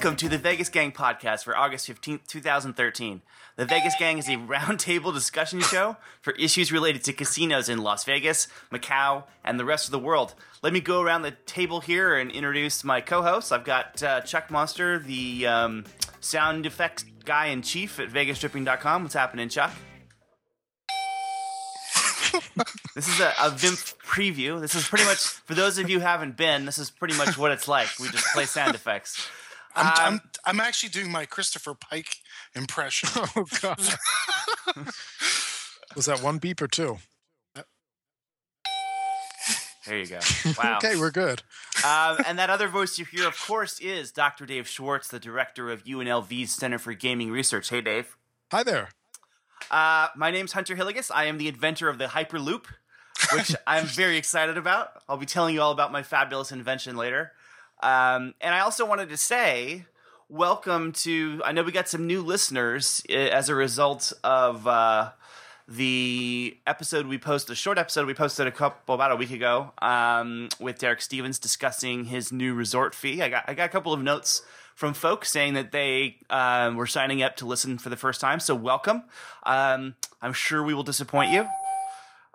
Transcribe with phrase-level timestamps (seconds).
[0.00, 3.20] Welcome to the Vegas Gang podcast for August 15th, 2013.
[3.56, 8.04] The Vegas Gang is a roundtable discussion show for issues related to casinos in Las
[8.04, 10.34] Vegas, Macau, and the rest of the world.
[10.62, 13.52] Let me go around the table here and introduce my co hosts.
[13.52, 15.84] I've got uh, Chuck Monster, the um,
[16.20, 19.02] sound effects guy in chief at VegasTripping.com.
[19.02, 19.72] What's happening, Chuck?
[22.94, 24.60] this is a, a VIMP preview.
[24.60, 27.36] This is pretty much, for those of you who haven't been, this is pretty much
[27.38, 27.88] what it's like.
[27.98, 29.28] We just play sound effects.
[29.74, 32.16] I'm, Um, I'm I'm actually doing my Christopher Pike
[32.54, 33.08] impression.
[33.36, 33.78] Oh god.
[35.96, 36.98] Was that one beep or two?
[39.90, 40.20] There you go.
[40.62, 40.76] Wow.
[40.76, 41.42] Okay, we're good.
[41.84, 44.46] um, and that other voice you hear, of course, is Dr.
[44.46, 47.70] Dave Schwartz, the director of UNLV's Center for Gaming Research.
[47.70, 48.16] Hey, Dave.
[48.52, 48.90] Hi there.
[49.68, 51.10] Uh, my name's Hunter Hillegas.
[51.12, 52.66] I am the inventor of the Hyperloop,
[53.32, 54.90] which I'm very excited about.
[55.08, 57.32] I'll be telling you all about my fabulous invention later.
[57.82, 59.86] Um, and I also wanted to say,
[60.28, 61.42] welcome to.
[61.44, 65.10] I know we got some new listeners uh, as a result of uh,
[65.70, 69.72] the episode we posted, the short episode we posted a couple about a week ago
[69.80, 73.22] um, with Derek Stevens discussing his new resort fee.
[73.22, 74.42] I got I got a couple of notes
[74.74, 78.40] from folks saying that they um, were signing up to listen for the first time.
[78.40, 79.04] So welcome.
[79.44, 81.46] Um, I'm sure we will disappoint you,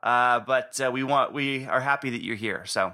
[0.01, 2.63] uh, but uh, we want we are happy that you're here.
[2.65, 2.93] So.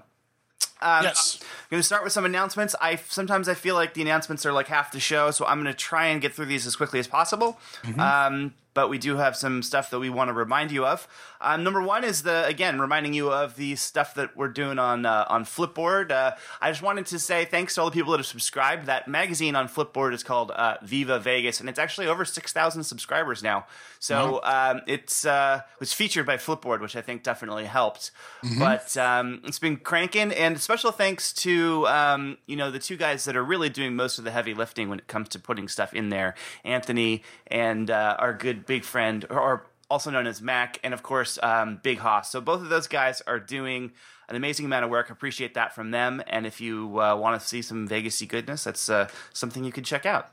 [0.84, 1.38] Um, Yes.
[1.40, 2.74] I'm going to start with some announcements.
[2.82, 5.72] I sometimes I feel like the announcements are like half the show, so I'm going
[5.72, 7.60] to try and get through these as quickly as possible.
[8.00, 11.08] Um, but we do have some stuff that we want to remind you of.
[11.42, 15.06] Um, number one is the again reminding you of the stuff that we're doing on
[15.06, 16.12] uh, on Flipboard.
[16.12, 18.86] Uh, I just wanted to say thanks to all the people that have subscribed.
[18.86, 22.84] That magazine on Flipboard is called uh, Viva Vegas, and it's actually over six thousand
[22.84, 23.66] subscribers now.
[24.00, 28.12] So um, it's uh, was featured by Flipboard, which I think definitely helped.
[28.60, 33.26] But um, it's been cranking, and special thanks to um, you know the two guys
[33.26, 35.94] that are really doing most of the heavy lifting when it comes to putting stuff
[35.94, 40.94] in there, Anthony and uh, our good big friend, or also known as Mac, and
[40.94, 42.32] of course um, Big Hoss.
[42.32, 43.92] So both of those guys are doing
[44.30, 45.10] an amazing amount of work.
[45.10, 46.24] Appreciate that from them.
[46.28, 49.84] And if you uh, want to see some Vegasy goodness, that's uh, something you can
[49.84, 50.32] check out.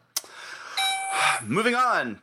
[1.42, 2.20] Moving on.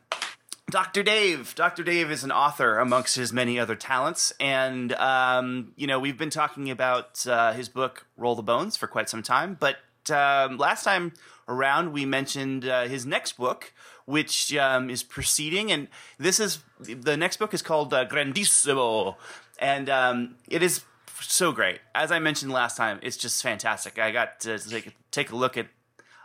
[0.70, 1.02] Dr.
[1.02, 1.54] Dave.
[1.54, 1.84] Dr.
[1.84, 4.32] Dave is an author amongst his many other talents.
[4.40, 8.86] And, um, you know, we've been talking about uh, his book, Roll the Bones, for
[8.86, 9.56] quite some time.
[9.60, 9.76] But
[10.10, 11.12] um, last time
[11.46, 13.72] around, we mentioned uh, his next book,
[14.06, 15.70] which um, is proceeding.
[15.70, 19.16] And this is the next book is called uh, Grandissimo.
[19.58, 20.82] And um, it is
[21.20, 21.80] so great.
[21.94, 23.98] As I mentioned last time, it's just fantastic.
[23.98, 25.66] I got to take, take a look at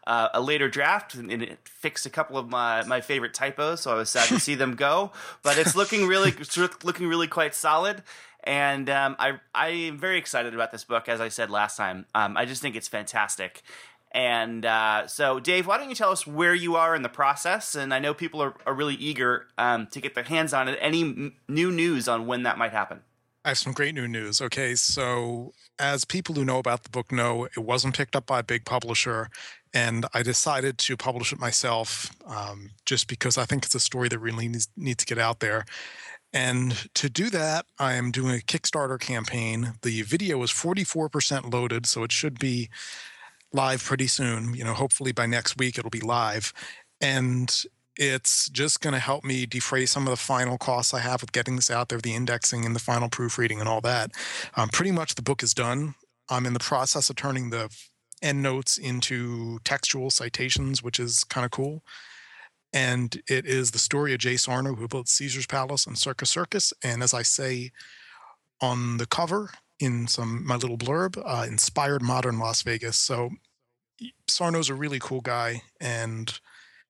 [0.07, 3.91] uh, a later draft and it fixed a couple of my, my favorite typos, so
[3.91, 5.11] I was sad to see them go.
[5.43, 8.03] But it's looking really it's looking really quite solid,
[8.43, 11.07] and um, I I am very excited about this book.
[11.07, 13.61] As I said last time, um, I just think it's fantastic.
[14.13, 17.75] And uh, so, Dave, why don't you tell us where you are in the process?
[17.75, 20.77] And I know people are, are really eager um, to get their hands on it.
[20.81, 23.01] Any m- new news on when that might happen?
[23.43, 24.41] I have some great new news.
[24.41, 28.39] Okay, so as people who know about the book know, it wasn't picked up by
[28.39, 29.29] a big publisher,
[29.73, 34.09] and I decided to publish it myself um, just because I think it's a story
[34.09, 35.65] that really needs, needs to get out there.
[36.33, 39.73] And to do that, I am doing a Kickstarter campaign.
[39.81, 42.69] The video is 44% loaded, so it should be
[43.53, 44.53] live pretty soon.
[44.53, 46.53] You know, hopefully by next week it'll be live.
[46.99, 47.63] And
[47.97, 51.31] it's just going to help me defray some of the final costs I have with
[51.31, 54.11] getting this out there, the indexing and the final proofreading and all that.
[54.55, 55.95] Um, pretty much the book is done.
[56.29, 57.69] I'm in the process of turning the
[58.21, 61.83] endnotes into textual citations, which is kind of cool.
[62.73, 66.73] And it is the story of Jay Sarno, who built Caesar's Palace and Circus Circus.
[66.83, 67.71] And as I say
[68.61, 69.51] on the cover
[69.81, 72.97] in some my little blurb, uh, inspired modern Las Vegas.
[72.97, 73.31] So
[74.27, 76.39] Sarno's a really cool guy, and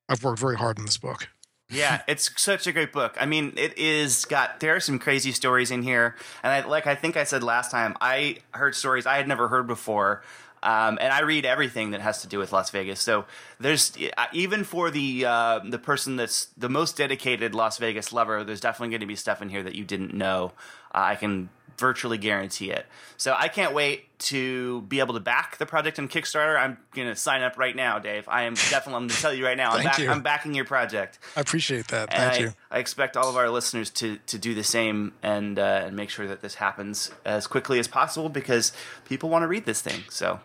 [0.08, 1.28] I've worked very hard on this book.
[1.70, 3.16] yeah, it's such a great book.
[3.18, 6.86] I mean, it is got there are some crazy stories in here, and I, like
[6.86, 10.22] I think I said last time, I heard stories I had never heard before.
[10.64, 13.00] Um, and I read everything that has to do with Las Vegas.
[13.00, 13.24] So
[13.58, 18.44] there's uh, even for the uh, the person that's the most dedicated Las Vegas lover,
[18.44, 20.52] there's definitely going to be stuff in here that you didn't know.
[20.94, 21.48] Uh, I can
[21.78, 22.86] virtually guarantee it.
[23.16, 26.58] So I can't wait to be able to back the project on Kickstarter.
[26.58, 28.28] I'm going to sign up right now, Dave.
[28.28, 28.94] I am definitely.
[28.94, 29.72] I'm going to tell you right now.
[29.72, 30.10] I'm, back, you.
[30.10, 31.18] I'm backing your project.
[31.36, 32.12] I appreciate that.
[32.12, 32.52] And Thank I, you.
[32.70, 36.10] I expect all of our listeners to to do the same and uh, and make
[36.10, 38.72] sure that this happens as quickly as possible because
[39.04, 40.02] people want to read this thing.
[40.08, 40.40] So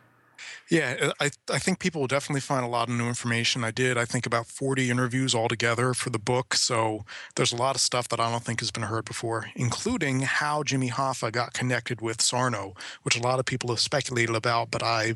[0.69, 3.63] Yeah, I, I think people will definitely find a lot of new information.
[3.63, 6.53] I did, I think, about 40 interviews altogether for the book.
[6.55, 7.05] So
[7.35, 10.63] there's a lot of stuff that I don't think has been heard before, including how
[10.63, 12.73] Jimmy Hoffa got connected with Sarno,
[13.03, 14.71] which a lot of people have speculated about.
[14.71, 15.13] But I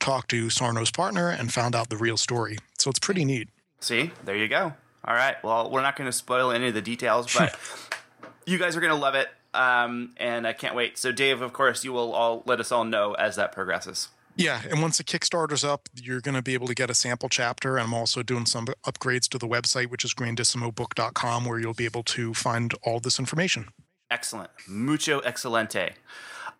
[0.00, 2.58] talked to Sarno's partner and found out the real story.
[2.78, 3.48] So it's pretty neat.
[3.80, 4.72] See, there you go.
[5.06, 5.36] All right.
[5.44, 7.58] Well, we're not going to spoil any of the details, but
[8.46, 9.28] you guys are going to love it.
[9.52, 10.98] Um, and I can't wait.
[10.98, 14.08] So, Dave, of course, you will all let us all know as that progresses.
[14.36, 17.28] Yeah, and once the Kickstarter's up, you're going to be able to get a sample
[17.28, 17.76] chapter.
[17.76, 21.84] And I'm also doing some upgrades to the website, which is grandissimobook.com, where you'll be
[21.84, 23.68] able to find all this information.
[24.10, 24.50] Excellent.
[24.66, 25.92] Mucho excelente.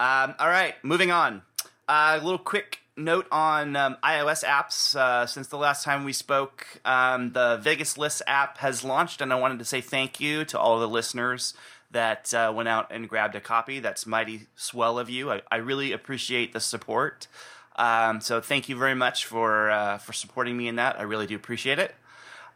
[0.01, 1.43] Um, all right, moving on.
[1.89, 4.97] A uh, little quick note on um, iOS apps.
[4.97, 9.33] Uh, since the last time we spoke, um, the Vegas List app has launched, and
[9.33, 11.55] I wanted to say thank you to all the listeners
[11.91, 13.79] that uh, went out and grabbed a copy.
[13.79, 15.31] That's mighty swell of you.
[15.31, 17.29] I, I really appreciate the support.
[17.77, 20.99] Um, so thank you very much for uh, for supporting me in that.
[20.99, 21.95] I really do appreciate it.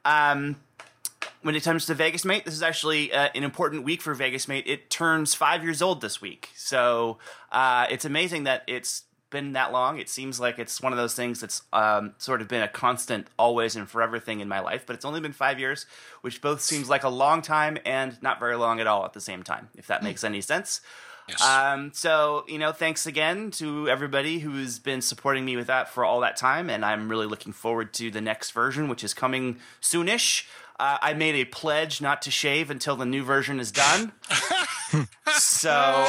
[0.05, 0.57] Um,
[1.43, 4.49] when it comes to Vegas Mate, this is actually uh, an important week for Vegas
[4.49, 4.65] Mate.
[4.67, 7.19] It turns five years old this week, so
[7.53, 9.99] uh, it's amazing that it's been that long.
[9.99, 13.29] It seems like it's one of those things that's um, sort of been a constant,
[13.39, 14.85] always and forever thing in my life.
[14.87, 15.87] But it's only been five years,
[16.23, 19.21] which both seems like a long time and not very long at all at the
[19.21, 19.69] same time.
[19.77, 20.81] If that makes any sense.
[21.29, 21.43] Yes.
[21.43, 26.05] Um, so, you know, thanks again to everybody who's been supporting me with that for
[26.05, 26.71] all that time.
[26.71, 30.47] And I'm really looking forward to the next version, which is coming soonish.
[30.81, 34.13] Uh, I made a pledge not to shave until the new version is done.
[35.37, 36.07] so,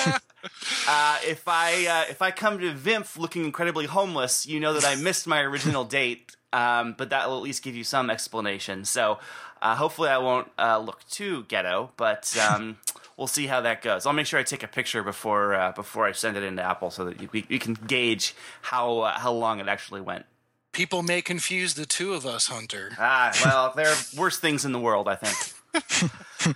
[0.88, 4.86] uh, if I uh, if I come to VIMF looking incredibly homeless, you know that
[4.86, 6.36] I missed my original date.
[6.52, 8.86] Um, but that will at least give you some explanation.
[8.86, 9.20] So,
[9.62, 11.92] uh, hopefully, I won't uh, look too ghetto.
[11.98, 12.78] But um,
[13.20, 14.06] we'll see how that goes.
[14.06, 16.90] I'll make sure I take a picture before uh, before I send it into Apple
[16.90, 18.34] so that you, we, we can gauge
[18.64, 20.26] how uh, how long it actually went.
[20.72, 22.92] People may confuse the two of us, Hunter.
[22.98, 26.56] Ah, well, there are worse things in the world, I think.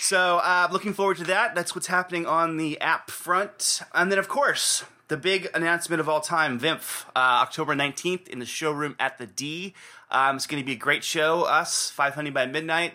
[0.00, 1.54] so, uh, looking forward to that.
[1.54, 6.08] That's what's happening on the app front, and then of course the big announcement of
[6.08, 9.74] all time, VIMF, uh, October 19th in the showroom at the D.
[10.10, 11.42] Um, it's going to be a great show.
[11.42, 12.94] Us, 500 by midnight.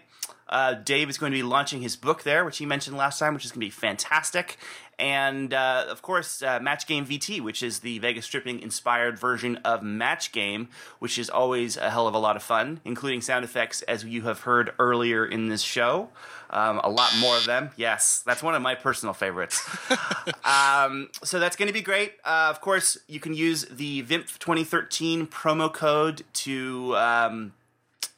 [0.50, 3.34] Uh, Dave is going to be launching his book there, which he mentioned last time,
[3.34, 4.58] which is going to be fantastic.
[5.00, 9.84] And uh, of course, uh, Match Game VT, which is the VegasTripping inspired version of
[9.84, 10.70] Match Game,
[11.00, 14.24] which is always a hell of a lot of fun, including sound effects, as you
[14.24, 16.10] have heard earlier in this show.
[16.50, 17.72] Um, a lot more of them.
[17.76, 19.62] Yes, that's one of my personal favorites.
[20.46, 22.14] um, so that's going to be great.
[22.24, 27.54] Uh, of course, you can use the VIMP 2013 promo code to um,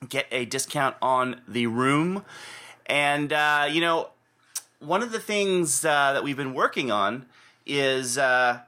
[0.07, 2.23] get a discount on the room.
[2.85, 4.09] And, uh, you know,
[4.79, 7.25] one of the things uh, that we've been working on
[7.65, 8.59] is uh,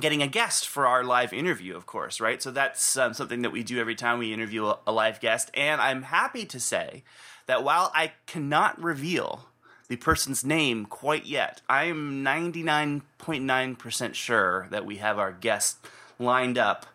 [0.00, 2.42] getting a guest for our live interview, of course, right?
[2.42, 5.50] So that's um, something that we do every time we interview a, a live guest.
[5.54, 7.04] And I'm happy to say
[7.46, 9.46] that while I cannot reveal
[9.88, 15.78] the person's name quite yet, I am 99.9% sure that we have our guest
[16.18, 16.86] lined up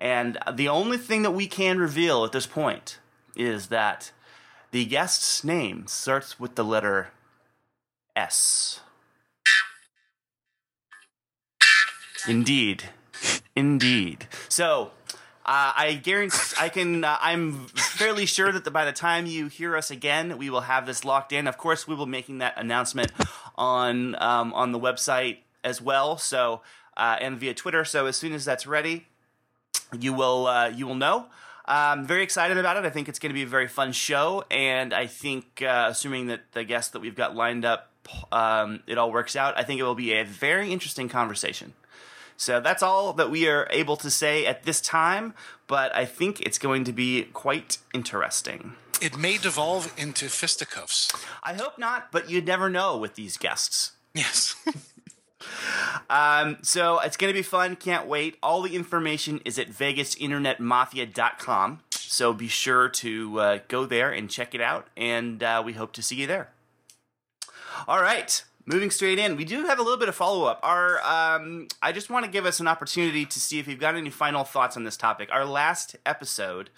[0.00, 2.98] and the only thing that we can reveal at this point
[3.36, 4.12] is that
[4.70, 7.08] the guest's name starts with the letter
[8.14, 8.80] S.
[12.26, 12.84] Indeed.
[13.56, 14.28] Indeed.
[14.48, 14.90] So,
[15.46, 17.04] uh, I guarantee I can.
[17.04, 20.60] Uh, I'm fairly sure that the, by the time you hear us again, we will
[20.60, 21.46] have this locked in.
[21.46, 23.12] Of course, we will be making that announcement
[23.56, 26.18] on um, on the website as well.
[26.18, 26.60] So
[26.98, 27.84] uh, and via Twitter.
[27.84, 29.07] So as soon as that's ready,
[29.98, 31.26] you will uh, you will know.
[31.64, 32.84] I'm very excited about it.
[32.86, 36.28] I think it's going to be a very fun show, and I think, uh, assuming
[36.28, 37.90] that the guests that we've got lined up,
[38.32, 39.58] um, it all works out.
[39.58, 41.74] I think it will be a very interesting conversation.
[42.38, 45.34] So that's all that we are able to say at this time,
[45.66, 48.74] but I think it's going to be quite interesting.
[49.02, 51.12] It may devolve into fisticuffs.
[51.42, 53.92] I hope not, but you never know with these guests.
[54.14, 54.54] Yes.
[56.10, 57.76] Um, so it's going to be fun.
[57.76, 58.36] Can't wait.
[58.42, 61.80] All the information is at vegasinternetmafia.com.
[61.90, 64.88] So be sure to uh, go there and check it out.
[64.96, 66.50] And uh, we hope to see you there.
[67.86, 68.42] All right.
[68.66, 70.60] Moving straight in, we do have a little bit of follow up.
[70.62, 73.94] Our, um, I just want to give us an opportunity to see if you've got
[73.94, 75.30] any final thoughts on this topic.
[75.32, 76.68] Our last episode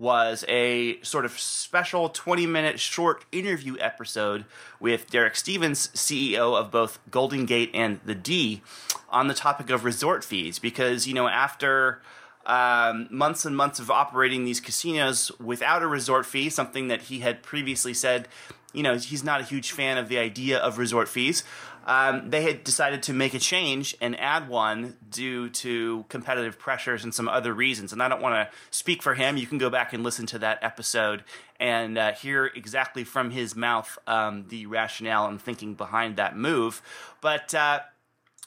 [0.00, 4.46] was a sort of special 20 minute short interview episode
[4.80, 8.62] with Derek Stevens, CEO of both Golden Gate and The D,
[9.10, 10.58] on the topic of resort fees.
[10.58, 12.00] Because, you know, after.
[12.46, 17.20] um, months and months of operating these casinos without a resort fee, something that he
[17.20, 18.26] had previously said,
[18.72, 21.44] you know, he's not a huge fan of the idea of resort fees.
[21.86, 27.04] Um, they had decided to make a change and add one due to competitive pressures
[27.04, 27.92] and some other reasons.
[27.92, 29.36] And I don't want to speak for him.
[29.36, 31.24] You can go back and listen to that episode
[31.58, 36.82] and uh, hear exactly from his mouth um, the rationale and thinking behind that move.
[37.20, 37.80] But, uh,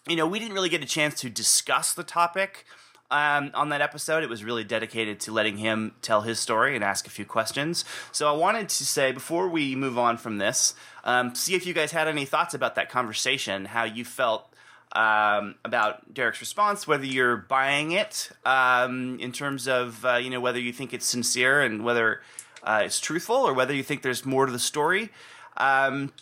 [0.07, 2.65] you know, we didn't really get a chance to discuss the topic
[3.11, 4.23] um, on that episode.
[4.23, 7.85] It was really dedicated to letting him tell his story and ask a few questions.
[8.11, 11.73] So I wanted to say before we move on from this, um, see if you
[11.73, 14.49] guys had any thoughts about that conversation, how you felt.
[14.95, 20.39] Um, about Derek's response, whether you're buying it um, in terms of uh, you know
[20.39, 22.21] whether you think it's sincere and whether
[22.61, 25.09] uh, it's truthful, or whether you think there's more to the story.
[25.57, 26.13] Um,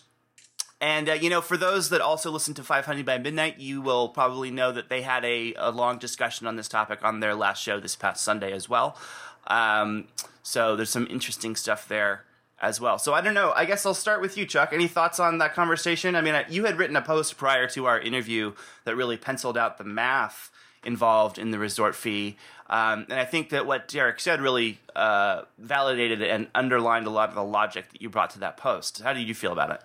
[0.81, 4.09] and uh, you know, for those that also listen to 500 by Midnight, you will
[4.09, 7.61] probably know that they had a, a long discussion on this topic on their last
[7.61, 8.97] show this past Sunday as well.
[9.45, 10.07] Um,
[10.41, 12.25] so there's some interesting stuff there
[12.59, 12.97] as well.
[12.97, 13.51] So I don't know.
[13.55, 14.73] I guess I'll start with you, Chuck.
[14.73, 16.15] Any thoughts on that conversation?
[16.15, 18.53] I mean, you had written a post prior to our interview
[18.85, 20.50] that really penciled out the math
[20.83, 22.38] involved in the resort fee.
[22.71, 27.29] Um, and I think that what Derek said really uh, validated and underlined a lot
[27.29, 29.01] of the logic that you brought to that post.
[29.01, 29.81] How did you feel about it?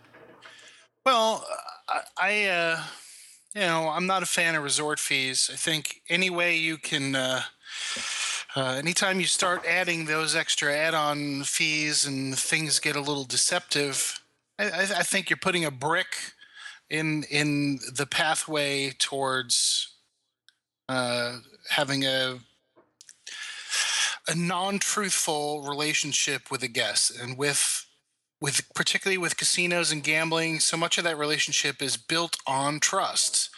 [1.07, 1.47] Well,
[2.19, 2.83] I, uh,
[3.55, 5.49] you know, I'm not a fan of resort fees.
[5.53, 7.43] I think any way you can, uh,
[8.57, 14.21] uh, anytime you start adding those extra add-on fees and things get a little deceptive,
[14.59, 16.17] I, I think you're putting a brick
[16.91, 19.95] in in the pathway towards
[20.89, 21.39] uh,
[21.71, 22.41] having a
[24.27, 27.86] a non-truthful relationship with a guest and with
[28.41, 33.51] with particularly with casinos and gambling, so much of that relationship is built on trust.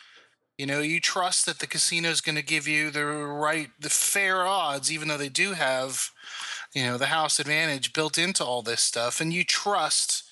[0.57, 3.91] You know, you trust that the casino is going to give you the right, the
[3.91, 6.11] fair odds, even though they do have,
[6.75, 9.21] you know, the house advantage built into all this stuff.
[9.21, 10.25] And you trust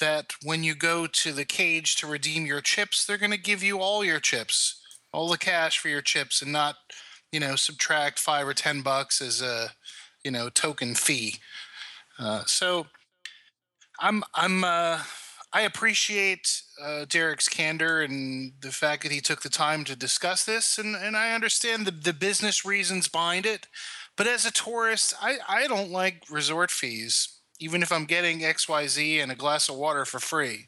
[0.00, 3.62] that when you go to the cage to redeem your chips, they're going to give
[3.62, 4.80] you all your chips,
[5.12, 6.76] all the cash for your chips, and not,
[7.30, 9.72] you know, subtract five or 10 bucks as a,
[10.24, 11.36] you know, token fee.
[12.18, 12.86] Uh, so,
[13.98, 15.00] I'm I'm uh,
[15.52, 20.44] I appreciate uh, Derek's candor and the fact that he took the time to discuss
[20.44, 23.68] this, and, and I understand the, the business reasons behind it.
[24.16, 29.22] But as a tourist, I, I don't like resort fees, even if I'm getting XYZ
[29.22, 30.66] and a glass of water for free.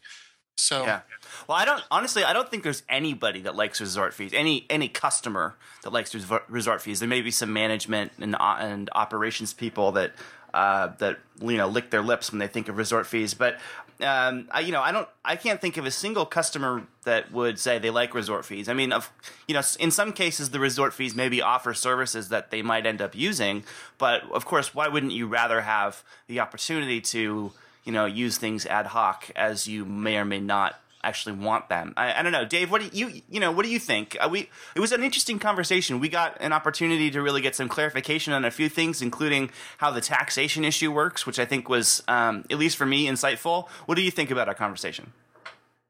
[0.56, 1.00] So yeah.
[1.48, 2.24] Well, I don't honestly.
[2.24, 4.32] I don't think there's anybody that likes resort fees.
[4.32, 6.14] Any any customer that likes
[6.48, 7.00] resort fees.
[7.00, 10.14] There may be some management and uh, and operations people that
[10.56, 13.34] uh, that you know lick their lips when they think of resort fees.
[13.34, 13.58] But
[14.00, 17.58] um, I, you know, I don't, I can't think of a single customer that would
[17.58, 18.68] say they like resort fees.
[18.68, 19.12] I mean, of,
[19.46, 23.00] you know, in some cases the resort fees maybe offer services that they might end
[23.02, 23.64] up using,
[23.98, 27.52] but of course, why wouldn't you rather have the opportunity to,
[27.84, 31.94] you know, use things ad hoc as you may or may not actually want them.
[31.96, 32.70] I, I, don't know, Dave.
[32.70, 33.52] What do you you know?
[33.52, 34.16] What do you think?
[34.20, 36.00] Uh, we it was an interesting conversation.
[36.00, 39.90] We got an opportunity to really get some clarification on a few things, including how
[39.90, 43.68] the taxation issue works, which I think was um, at least for me insightful.
[43.86, 45.12] What do you think about our conversation?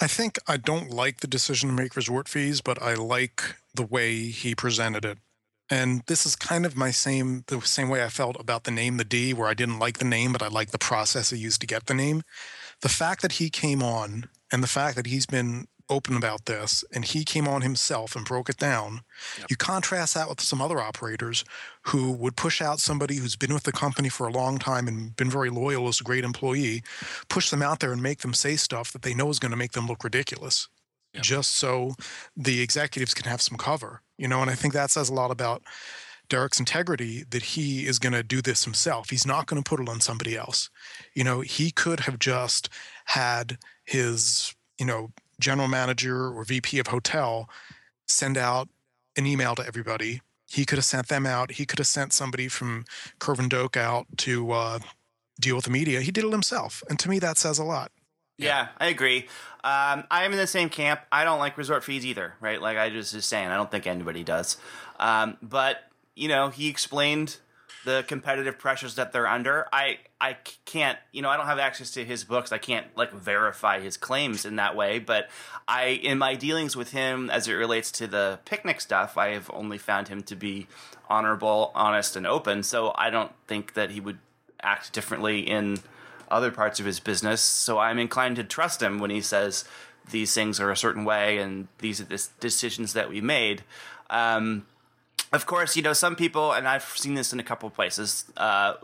[0.00, 3.86] I think I don't like the decision to make resort fees, but I like the
[3.86, 5.18] way he presented it.
[5.70, 8.98] And this is kind of my same the same way I felt about the name
[8.98, 11.60] the D, where I didn't like the name, but I liked the process he used
[11.62, 12.22] to get the name.
[12.82, 16.84] The fact that he came on and the fact that he's been open about this
[16.92, 19.00] and he came on himself and broke it down.
[19.38, 19.50] Yep.
[19.50, 21.44] You contrast that with some other operators
[21.82, 25.14] who would push out somebody who's been with the company for a long time and
[25.16, 26.82] been very loyal as a great employee,
[27.28, 29.56] push them out there and make them say stuff that they know is going to
[29.56, 30.68] make them look ridiculous.
[31.14, 31.22] Yep.
[31.22, 31.94] Just so
[32.36, 35.30] the executives can have some cover, you know, and I think that says a lot
[35.30, 35.62] about
[36.28, 39.10] Derek's integrity that he is going to do this himself.
[39.10, 40.68] He's not going to put it on somebody else.
[41.14, 42.68] You know, he could have just
[43.06, 45.10] had his, you know,
[45.40, 47.48] general manager or VP of hotel
[48.06, 48.68] send out
[49.16, 50.20] an email to everybody.
[50.48, 51.52] He could have sent them out.
[51.52, 52.84] He could have sent somebody from
[53.18, 54.78] Kirvin Doak out to uh,
[55.40, 56.00] deal with the media.
[56.00, 57.90] He did it himself, and to me, that says a lot.
[58.38, 59.26] Yeah, I agree.
[59.64, 61.00] Um, I am in the same camp.
[61.10, 62.60] I don't like resort fees either, right?
[62.60, 64.58] Like I just was saying, I don't think anybody does.
[65.00, 65.78] Um, but
[66.14, 67.38] you know, he explained
[67.86, 69.66] the competitive pressures that they're under.
[69.72, 72.50] I I can't, you know, I don't have access to his books.
[72.50, 75.30] I can't like verify his claims in that way, but
[75.68, 79.48] I in my dealings with him as it relates to the picnic stuff, I have
[79.54, 80.66] only found him to be
[81.08, 82.64] honorable, honest and open.
[82.64, 84.18] So I don't think that he would
[84.60, 85.78] act differently in
[86.28, 87.40] other parts of his business.
[87.40, 89.64] So I'm inclined to trust him when he says
[90.10, 93.62] these things are a certain way and these are the decisions that we made.
[94.10, 94.66] Um,
[95.32, 98.24] of course, you know some people, and I've seen this in a couple of places,
[98.36, 98.74] uh,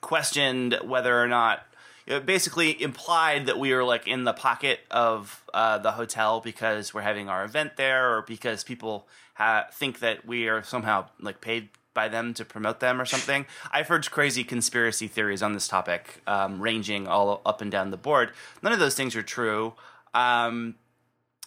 [0.00, 1.66] questioned whether or not.
[2.06, 6.92] It basically implied that we were like in the pocket of uh, the hotel because
[6.92, 11.40] we're having our event there, or because people ha- think that we are somehow like
[11.40, 13.46] paid by them to promote them or something.
[13.72, 17.96] I've heard crazy conspiracy theories on this topic, um, ranging all up and down the
[17.96, 18.30] board.
[18.62, 19.74] None of those things are true.
[20.14, 20.76] Um,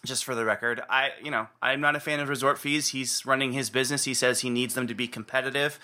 [0.05, 2.89] just for the record, I you know I'm not a fan of resort fees.
[2.89, 4.03] He's running his business.
[4.03, 5.79] He says he needs them to be competitive.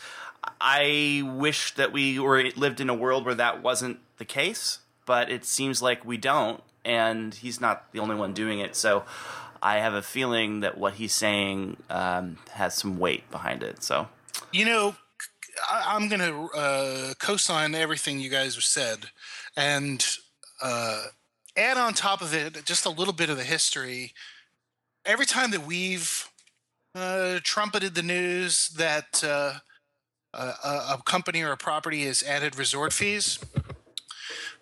[0.61, 5.29] I wish that we were lived in a world where that wasn't the case, but
[5.29, 8.75] it seems like we don't, and he's not the only one doing it.
[8.75, 9.03] So
[9.61, 13.83] I have a feeling that what he's saying um, has some weight behind it.
[13.83, 14.07] So
[14.53, 14.95] You know,
[15.69, 19.07] I, I'm going to uh, co-sign everything you guys have said,
[19.57, 20.05] and
[20.61, 21.03] uh,
[21.55, 24.13] add on top of it just a little bit of the history.
[25.05, 26.29] Every time that we've
[26.95, 29.53] uh, trumpeted the news that uh,
[30.33, 33.39] a, a company or a property has added resort fees,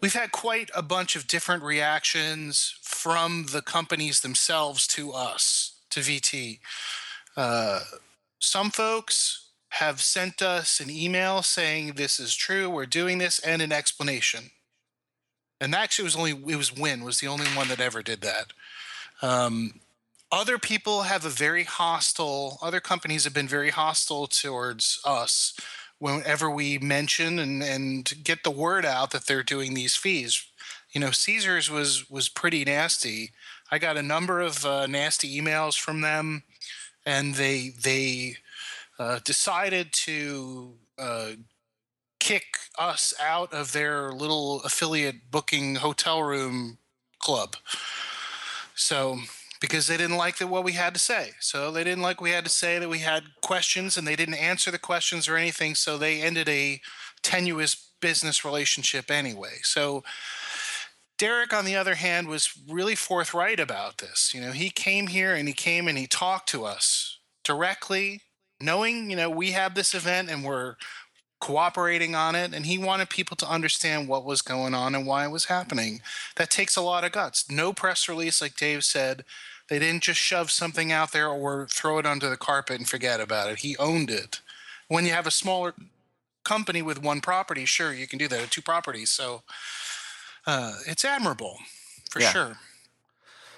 [0.02, 6.00] we've had quite a bunch of different reactions from the companies themselves to us, to
[6.00, 6.60] VT.
[7.36, 7.82] Uh,
[8.40, 13.62] some folks have sent us an email saying this is true, we're doing this, and
[13.62, 14.50] an explanation.
[15.60, 18.22] And actually, it was only it was Wynn was the only one that ever did
[18.22, 18.54] that.
[19.22, 19.80] Um,
[20.32, 22.60] other people have a very hostile.
[22.62, 25.54] Other companies have been very hostile towards us
[26.00, 30.46] whenever we mention and and get the word out that they're doing these fees.
[30.92, 33.32] You know, Caesars was was pretty nasty.
[33.72, 36.44] I got a number of uh, nasty emails from them,
[37.06, 38.36] and they they
[39.00, 41.32] uh, decided to uh,
[42.28, 46.78] kick us out of their little affiliate booking hotel room
[47.20, 47.56] club.
[48.76, 49.20] So
[49.62, 51.32] because they didn't like what we had to say.
[51.40, 54.34] So they didn't like we had to say that we had questions and they didn't
[54.34, 55.74] answer the questions or anything.
[55.74, 56.82] So they ended a
[57.24, 59.60] tenuous business relationship anyway.
[59.64, 60.04] So
[61.18, 64.34] Derek, on the other hand, was really forthright about this.
[64.36, 68.20] You know, he came here and he came and he talked to us directly,
[68.60, 70.76] knowing, you know, we have this event and we're
[71.40, 72.54] cooperating on it.
[72.54, 76.02] And he wanted people to understand what was going on and why it was happening.
[76.36, 77.50] That takes a lot of guts.
[77.50, 79.24] No press release, like Dave said.
[79.70, 83.20] They didn't just shove something out there or throw it under the carpet and forget
[83.20, 83.60] about it.
[83.60, 84.40] He owned it.
[84.88, 85.74] When you have a smaller
[86.46, 88.42] company with one property, sure, you can do that.
[88.42, 89.10] Or two properties.
[89.10, 89.44] So,
[90.46, 91.60] uh, it's admirable
[92.10, 92.32] for Yeah.
[92.32, 92.60] sure.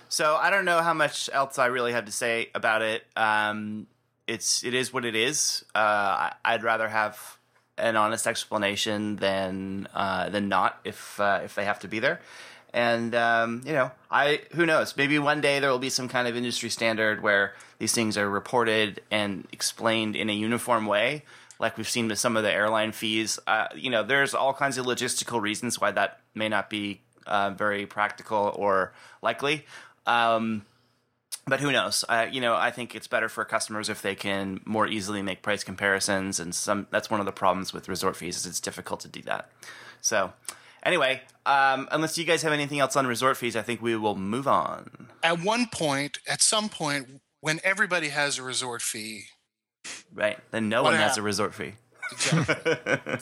[0.10, 3.06] So I don't know how much else I really have to say about it.
[3.15, 3.86] Um,
[4.25, 5.63] it's it is what it is.
[5.75, 7.38] Uh, I'd rather have
[7.80, 12.20] an honest explanation than uh, than not if uh, if they have to be there.
[12.74, 14.96] And um, you know, I who knows?
[14.96, 18.30] Maybe one day there will be some kind of industry standard where these things are
[18.30, 21.24] reported and explained in a uniform way,
[21.60, 23.39] like we've seen with some of the airline fees.
[23.48, 27.50] Uh, you know, there's all kinds of logistical reasons why that may not be uh,
[27.52, 29.65] very practical or likely.
[30.06, 30.65] Um,
[31.49, 32.05] but who knows?
[32.07, 35.41] Uh, you know, I think it's better for customers if they can more easily make
[35.41, 38.99] price comparisons, and some that's one of the problems with resort fees is it's difficult
[39.01, 39.49] to do that.
[40.01, 40.33] So,
[40.83, 44.15] anyway, um, unless you guys have anything else on resort fees, I think we will
[44.15, 45.09] move on.
[45.23, 49.25] At one point, at some point, when everybody has a resort fee,
[50.13, 50.38] Right?
[50.51, 51.73] Then no one has a resort fee.
[52.12, 52.77] exactly.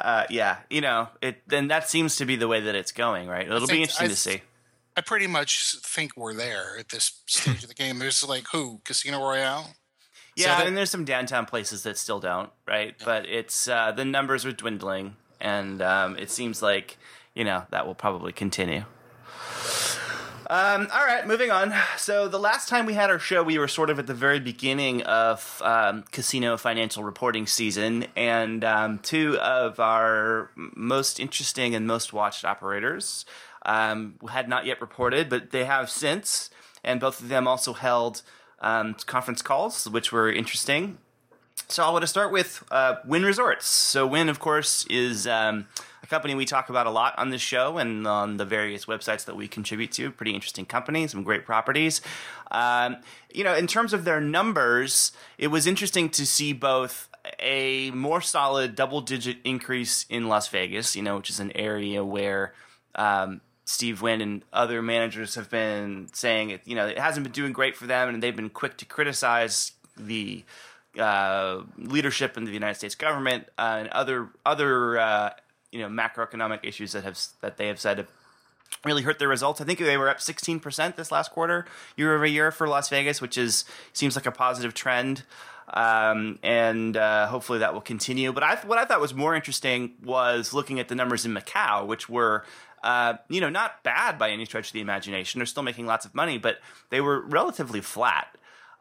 [0.00, 1.42] Uh, yeah, you know, it.
[1.46, 3.46] Then that seems to be the way that it's going, right?
[3.46, 4.42] It'll be interesting I to see.
[4.96, 7.98] I pretty much think we're there at this stage of the game.
[7.98, 9.74] There's like who Casino Royale.
[10.36, 12.94] Yeah, that- and there's some downtown places that still don't, right?
[13.04, 16.96] But it's uh, the numbers are dwindling, and um, it seems like
[17.34, 18.84] you know that will probably continue.
[20.48, 21.72] Um, all right, moving on.
[21.96, 24.40] So the last time we had our show, we were sort of at the very
[24.40, 31.86] beginning of um, casino financial reporting season, and um, two of our most interesting and
[31.86, 33.24] most watched operators
[33.66, 36.50] um, had not yet reported, but they have since,
[36.82, 38.22] and both of them also held
[38.60, 40.98] um, conference calls, which were interesting.
[41.68, 43.66] So I want to start with uh, Wynn Resorts.
[43.66, 45.68] So Wynn, of course, is um,
[46.02, 49.24] a company we talk about a lot on this show and on the various websites
[49.26, 50.10] that we contribute to.
[50.10, 52.00] Pretty interesting company, some great properties.
[52.50, 52.96] Um,
[53.32, 58.20] you know, in terms of their numbers, it was interesting to see both a more
[58.20, 62.52] solid double-digit increase in Las Vegas, you know, which is an area where
[62.96, 66.60] um, Steve Wynn and other managers have been saying it.
[66.64, 69.72] You know, it hasn't been doing great for them, and they've been quick to criticize
[69.96, 70.44] the
[70.98, 75.30] uh, leadership in the United States government uh, and other other uh,
[75.70, 78.08] you know macroeconomic issues that have that they have said have
[78.84, 79.60] really hurt their results.
[79.60, 83.20] I think they were up 16% this last quarter, year over year for Las Vegas,
[83.20, 85.22] which is seems like a positive trend.
[85.72, 88.32] um, and uh, hopefully that will continue.
[88.32, 91.86] But I, what I thought was more interesting was looking at the numbers in Macau,
[91.86, 92.44] which were.
[92.82, 95.38] Uh, you know, not bad by any stretch of the imagination.
[95.38, 96.58] They're still making lots of money, but
[96.90, 98.36] they were relatively flat.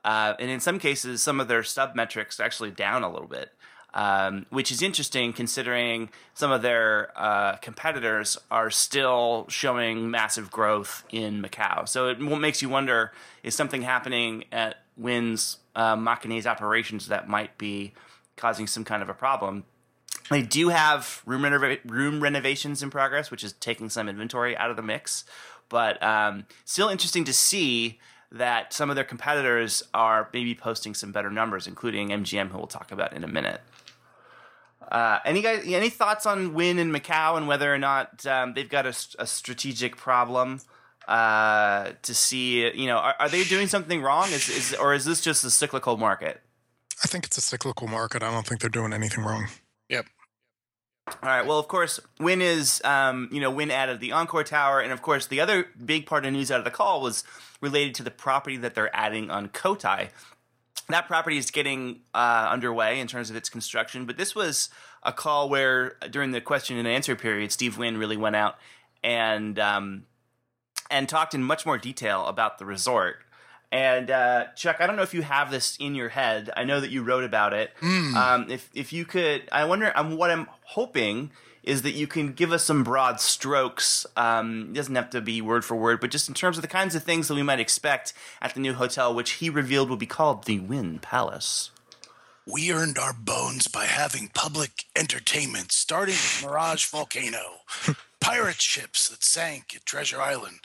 [0.05, 3.51] Uh, and in some cases, some of their sub metrics actually down a little bit
[3.93, 11.03] um, which is interesting considering some of their uh, competitors are still showing massive growth
[11.09, 11.87] in Macau.
[11.87, 13.11] So it makes you wonder:
[13.43, 17.93] is something happening at Wynn's uh, Macanese operations that might be
[18.35, 19.65] causing some kind of a problem?
[20.29, 24.69] They do have room, renova- room renovations in progress, which is taking some inventory out
[24.69, 25.25] of the mix.
[25.69, 27.99] But um, still interesting to see
[28.31, 32.67] that some of their competitors are maybe posting some better numbers, including MGM, who we'll
[32.67, 33.61] talk about in a minute.
[34.91, 38.69] Uh, any guys, any thoughts on Wynn and Macau and whether or not um, they've
[38.69, 40.61] got a, a strategic problem
[41.07, 42.69] uh, to see?
[42.71, 44.29] You know, are, are, they doing something wrong?
[44.29, 46.41] Is, is or is this just a cyclical market?
[47.03, 48.23] I think it's a cyclical market.
[48.23, 49.47] I don't think they're doing anything wrong.
[49.89, 50.05] Yep.
[51.21, 51.45] All right.
[51.45, 55.01] Well, of course, Wynn is, um, you know, Wynn added the Encore Tower, and of
[55.01, 57.23] course, the other big part of news out of the call was
[57.61, 60.09] related to the property that they're adding on Cotai
[60.89, 64.05] that property is getting uh, underway in terms of its construction.
[64.05, 64.69] But this was
[65.03, 68.57] a call where during the question and answer period, Steve Wynn really went out
[69.03, 70.05] and um,
[70.91, 73.23] and talked in much more detail about the resort.
[73.71, 76.49] And uh, Chuck, I don't know if you have this in your head.
[76.57, 77.71] I know that you wrote about it.
[77.81, 78.15] Mm.
[78.15, 79.91] Um, if if you could, I wonder.
[79.95, 84.05] Um, what I'm hoping is that you can give us some broad strokes.
[84.17, 86.67] Um, it doesn't have to be word for word, but just in terms of the
[86.67, 89.97] kinds of things that we might expect at the new hotel, which he revealed will
[89.97, 91.69] be called the Wynn Palace.
[92.51, 97.59] We earned our bones by having public entertainment, starting with Mirage Volcano,
[98.19, 100.61] pirate ships that sank at Treasure Island,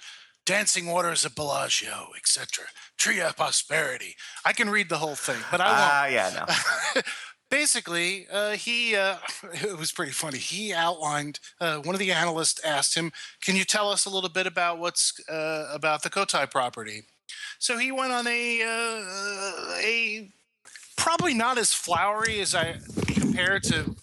[0.46, 2.66] dancing waters of Bellagio, etc.
[2.98, 4.16] Tree of Prosperity.
[4.44, 5.78] I can read the whole thing, but I won't.
[5.78, 6.46] Ah, uh, yeah,
[6.94, 7.02] no.
[7.50, 9.16] basically, uh, he uh,
[9.54, 10.38] it was pretty funny.
[10.38, 14.30] He outlined uh, one of the analysts asked him, "Can you tell us a little
[14.30, 17.02] bit about what's uh, about the Cotai property?"
[17.58, 20.30] So he went on a uh, a
[20.96, 22.76] probably not as flowery as I
[23.06, 23.96] compare to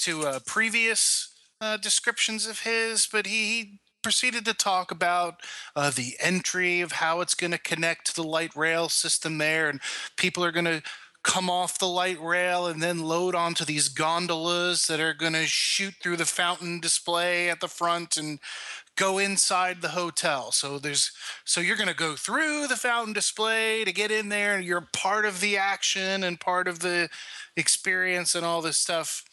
[0.00, 1.32] to uh, previous
[1.80, 5.40] descriptions of his, but he, he proceeded to talk about
[5.74, 9.68] uh, the entry of how it's going to connect to the light rail system there,
[9.68, 9.80] and
[10.16, 10.80] people are going to
[11.24, 15.44] come off the light rail and then load onto these gondolas that are going to
[15.44, 18.38] shoot through the fountain display at the front and
[18.94, 20.52] go inside the hotel.
[20.52, 21.10] So there's
[21.44, 24.86] so you're going to go through the fountain display to get in there and you're
[24.92, 27.08] part of the action and part of the
[27.56, 29.24] experience and all this stuff.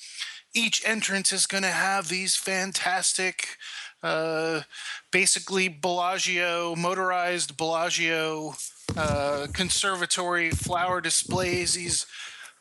[0.56, 3.58] Each entrance is going to have these fantastic
[4.04, 4.62] uh,
[5.12, 8.54] basically Bellagio motorized Bellagio
[8.98, 12.06] uh, conservatory flower displays, these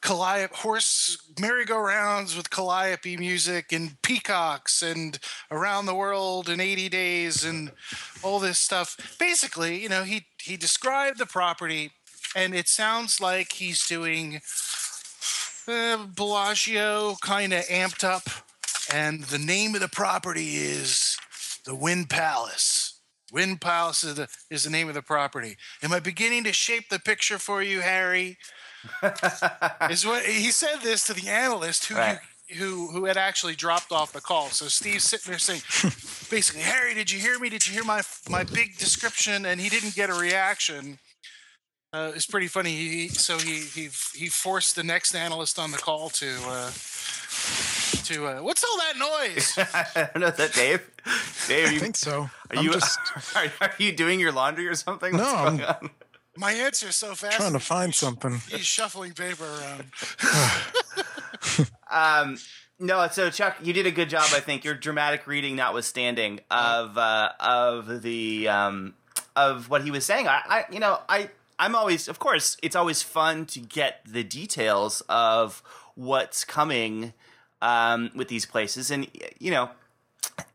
[0.02, 5.18] calliope horse merry-go-rounds with calliope music and peacocks and
[5.50, 7.70] around the world in 80 days and
[8.22, 9.16] all this stuff.
[9.18, 11.92] Basically, you know, he he described the property,
[12.34, 14.40] and it sounds like he's doing
[15.68, 18.24] uh, Bellagio kind of amped up,
[18.92, 21.16] and the name of the property is
[21.64, 23.00] the Wynn Palace.
[23.32, 25.56] Wynn Palace is the, is the name of the property.
[25.82, 28.36] Am I beginning to shape the picture for you, Harry?
[29.90, 32.18] is what he said this to the analyst who right.
[32.48, 34.48] you, who who had actually dropped off the call.
[34.48, 35.62] So Steve's sitting there saying,
[36.30, 37.48] basically, Harry, did you hear me?
[37.48, 39.46] Did you hear my my big description?
[39.46, 40.98] And he didn't get a reaction.
[41.92, 42.74] Uh, it's pretty funny.
[42.74, 46.34] He, so he he he forced the next analyst on the call to.
[46.46, 46.70] Uh,
[48.04, 49.58] to uh, what's all that noise?
[49.94, 50.26] I don't know.
[50.28, 50.90] Is that Dave?
[51.48, 52.22] Dave, I you, think so.
[52.22, 52.98] Are I'm you just...
[53.36, 55.12] are, are, you doing your laundry or something?
[55.12, 55.90] What's no, I'm
[56.36, 57.36] my answer's so fast.
[57.36, 58.40] Trying to find something.
[58.48, 59.84] He's shuffling paper around.
[61.90, 62.38] um,
[62.78, 64.24] no, so Chuck, you did a good job.
[64.32, 68.94] I think your dramatic reading, notwithstanding, of uh, of the um,
[69.36, 70.26] of what he was saying.
[70.26, 71.28] I, I, you know, I
[71.62, 75.62] I'm always, of course, it's always fun to get the details of
[75.94, 77.12] what's coming
[77.60, 78.90] um, with these places.
[78.90, 79.06] And,
[79.38, 79.70] you know,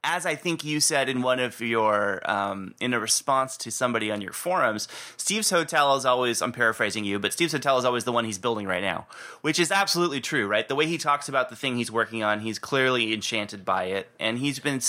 [0.04, 4.12] as I think you said in one of your, um, in a response to somebody
[4.12, 8.04] on your forums, Steve's Hotel is always, I'm paraphrasing you, but Steve's Hotel is always
[8.04, 9.08] the one he's building right now,
[9.40, 10.68] which is absolutely true, right?
[10.68, 14.10] The way he talks about the thing he's working on, he's clearly enchanted by it.
[14.20, 14.82] And he's been,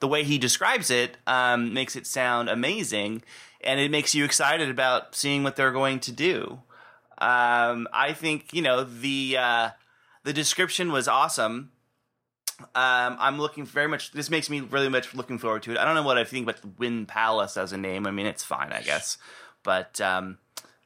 [0.00, 3.22] the way he describes it um, makes it sound amazing.
[3.68, 6.62] And it makes you excited about seeing what they're going to do.
[7.18, 9.70] Um, I think, you know, the, uh,
[10.24, 11.72] the description was awesome.
[12.74, 14.12] Um, I'm looking very much.
[14.12, 15.78] This makes me really much looking forward to it.
[15.78, 18.06] I don't know what I think about the Wynn Palace as a name.
[18.06, 19.18] I mean, it's fine, I guess,
[19.62, 20.38] but um,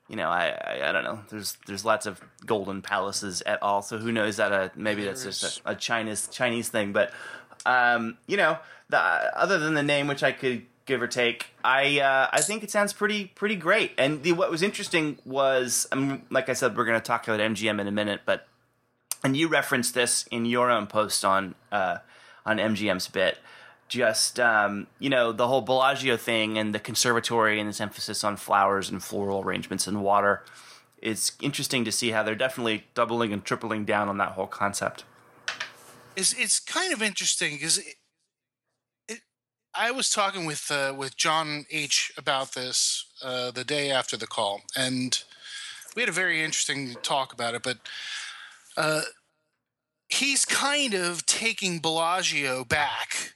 [0.09, 1.21] you know, I, I, I don't know.
[1.31, 3.81] There's there's lots of golden palaces at all.
[3.81, 4.53] So who knows that?
[4.53, 6.92] Uh, maybe that's just a, a Chinese Chinese thing.
[6.92, 7.12] But
[7.64, 8.59] um, you know,
[8.90, 12.62] the, other than the name, which I could give or take, I uh, I think
[12.62, 13.92] it sounds pretty pretty great.
[13.99, 17.40] And the, what was interesting was, um, like I said, we're going to talk about
[17.40, 18.47] MGM in a minute, but
[19.25, 21.99] and you referenced this in your own post on uh,
[22.45, 23.38] on MGM's bit
[23.92, 28.38] just um, you know the whole Bellagio thing and the conservatory and this emphasis on
[28.38, 30.42] flowers and floral arrangements and water.
[31.03, 35.05] It's interesting to see how they're definitely doubling and tripling down on that whole concept.
[36.16, 37.81] It's it's kind of interesting because
[39.74, 44.26] I was talking with uh, with John H about this uh, the day after the
[44.26, 45.22] call, and
[45.96, 47.62] we had a very interesting talk about it.
[47.62, 47.78] But
[48.76, 49.02] uh,
[50.08, 53.32] he's kind of taking Bellagio back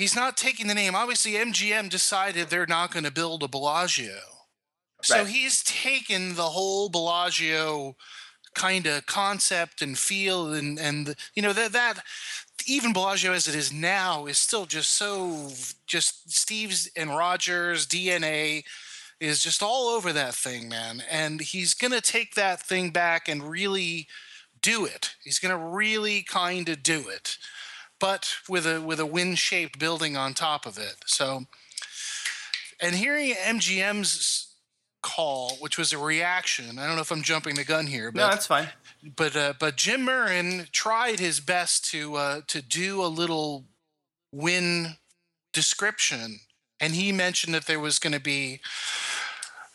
[0.00, 0.94] he's not taking the name.
[0.94, 4.18] Obviously, MGM decided they're not going to build a Bellagio.
[5.02, 5.26] So right.
[5.26, 7.96] he's taken the whole Bellagio
[8.54, 12.02] kind of concept and feel and and you know that that
[12.68, 15.50] even Bellagio as it is now is still just so
[15.86, 18.64] just Steve's and Rogers DNA
[19.20, 21.02] is just all over that thing, man.
[21.10, 24.08] And he's gonna take that thing back and really
[24.62, 25.14] do it.
[25.22, 27.36] He's gonna really kind of do it
[28.00, 30.96] but with a with a Wynn shaped building on top of it.
[31.06, 31.44] So,
[32.80, 34.49] and hearing MGM's
[35.02, 36.78] call, which was a reaction.
[36.78, 38.68] I don't know if I'm jumping the gun here, but no, that's fine.
[39.16, 43.66] But uh, but Jim Murren tried his best to uh, to do a little
[44.32, 44.96] Wynn
[45.52, 46.40] description,
[46.78, 48.60] and he mentioned that there was going to be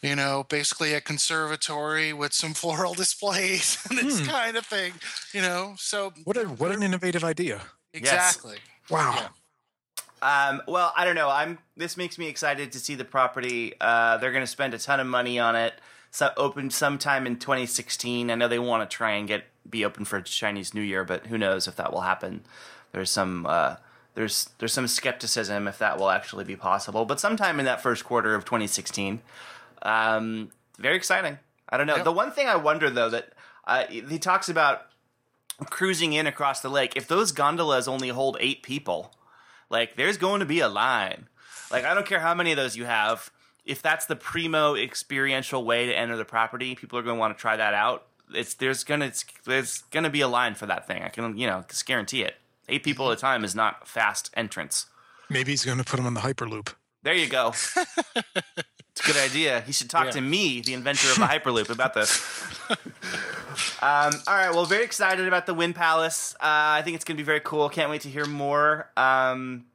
[0.02, 4.28] you know, basically a conservatory with some floral displays and this hmm.
[4.28, 4.94] kind of thing,
[5.34, 5.74] you know.
[5.78, 7.62] So what a what an innovative idea.
[7.94, 8.58] Exactly.
[8.58, 8.92] Yes.
[8.92, 9.16] Wow.
[9.16, 9.28] Yeah.
[10.26, 11.30] Um, well, I don't know.
[11.30, 11.60] I'm.
[11.78, 13.74] This makes me excited to see the property.
[13.80, 15.76] Uh, they're going to spend a ton of money on it.
[16.10, 18.32] So open sometime in 2016.
[18.32, 21.28] I know they want to try and get be open for Chinese New Year, but
[21.28, 22.44] who knows if that will happen?
[22.92, 23.76] There's some uh,
[24.16, 27.06] there's there's some skepticism if that will actually be possible.
[27.06, 29.22] But sometime in that first quarter of 2016,
[29.84, 31.38] um, very exciting.
[31.70, 31.98] I don't know.
[31.98, 32.06] Yep.
[32.06, 33.34] The one thing I wonder though that
[33.68, 34.88] uh, he talks about
[35.70, 39.14] cruising in across the lake, if those gondolas only hold eight people,
[39.70, 41.28] like there's going to be a line.
[41.72, 43.32] Like I don't care how many of those you have.
[43.66, 47.36] If that's the primo experiential way to enter the property, people are going to want
[47.36, 48.06] to try that out.
[48.34, 51.04] It's there's gonna it's, there's gonna be a line for that thing.
[51.04, 52.36] I can you know just guarantee it.
[52.68, 54.88] Eight people at a time is not fast entrance.
[55.30, 56.74] Maybe he's going to put them on the hyperloop.
[57.04, 57.54] There you go.
[58.96, 59.62] it's a good idea.
[59.62, 60.12] He should talk yeah.
[60.12, 62.24] to me, the inventor of the hyperloop, about this.
[63.82, 66.36] Um, all right, well, very excited about the Wynn Palace.
[66.36, 67.70] Uh, I think it's going to be very cool.
[67.70, 68.90] Can't wait to hear more.
[68.98, 69.66] Um,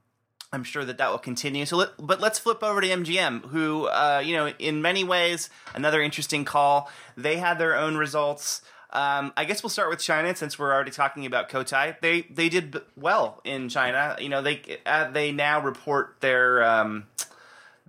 [0.53, 1.65] I'm sure that that will continue.
[1.65, 5.49] So, let, but let's flip over to MGM, who, uh, you know, in many ways,
[5.75, 6.91] another interesting call.
[7.17, 8.63] They had their own results.
[8.93, 12.01] Um, I guess we'll start with China since we're already talking about Cotai.
[12.01, 14.17] They they did well in China.
[14.19, 17.07] You know, they uh, they now report their um,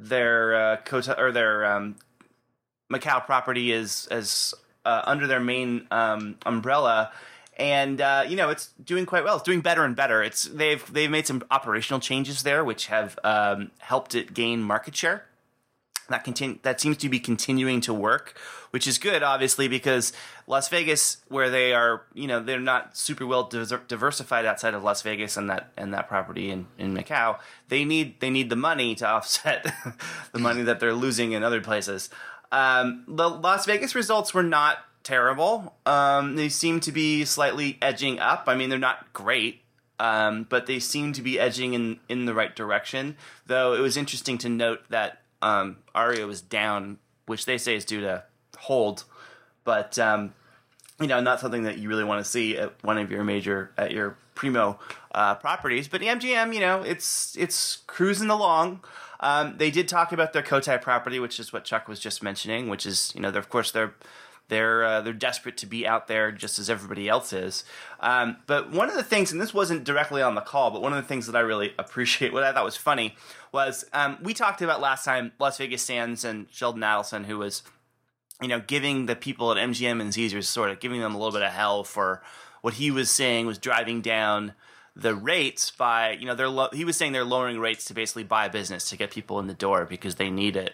[0.01, 1.95] their uh, Cotai or their um,
[2.91, 7.11] Macau property is as uh, under their main um, umbrella,
[7.57, 9.35] and uh, you know it's doing quite well.
[9.35, 10.23] It's doing better and better.
[10.23, 14.95] It's they've they've made some operational changes there, which have um, helped it gain market
[14.95, 15.25] share.
[16.11, 18.37] That continue that seems to be continuing to work,
[18.71, 20.13] which is good, obviously, because
[20.47, 23.43] Las Vegas, where they are, you know, they're not super well
[23.87, 27.39] diversified outside of Las Vegas and that and that property in, in Macau.
[27.69, 29.65] They need they need the money to offset
[30.31, 32.09] the money that they're losing in other places.
[32.51, 35.75] Um, the Las Vegas results were not terrible.
[35.85, 38.43] Um, they seem to be slightly edging up.
[38.47, 39.61] I mean, they're not great,
[39.99, 43.15] um, but they seem to be edging in, in the right direction.
[43.47, 47.85] Though it was interesting to note that um, Aria was down, which they say is
[47.85, 48.23] due to
[48.57, 49.03] hold,
[49.63, 50.33] but um,
[50.99, 53.71] you know, not something that you really want to see at one of your major
[53.77, 54.79] at your primo
[55.13, 55.87] uh, properties.
[55.87, 58.81] But MGM, you know, it's it's cruising along.
[59.19, 62.69] Um, they did talk about their Cotai property, which is what Chuck was just mentioning,
[62.69, 63.93] which is you know, of course they're
[64.51, 67.63] they're uh, they're desperate to be out there just as everybody else is.
[68.01, 70.91] Um, but one of the things, and this wasn't directly on the call, but one
[70.91, 73.15] of the things that I really appreciate, what I thought was funny,
[73.53, 77.63] was um, we talked about last time Las Vegas Sands and Sheldon Adelson, who was
[78.41, 81.31] you know giving the people at MGM and Caesars sort of giving them a little
[81.31, 82.21] bit of hell for
[82.59, 84.53] what he was saying was driving down
[84.97, 88.25] the rates by you know they're lo- he was saying they're lowering rates to basically
[88.25, 90.73] buy business to get people in the door because they need it.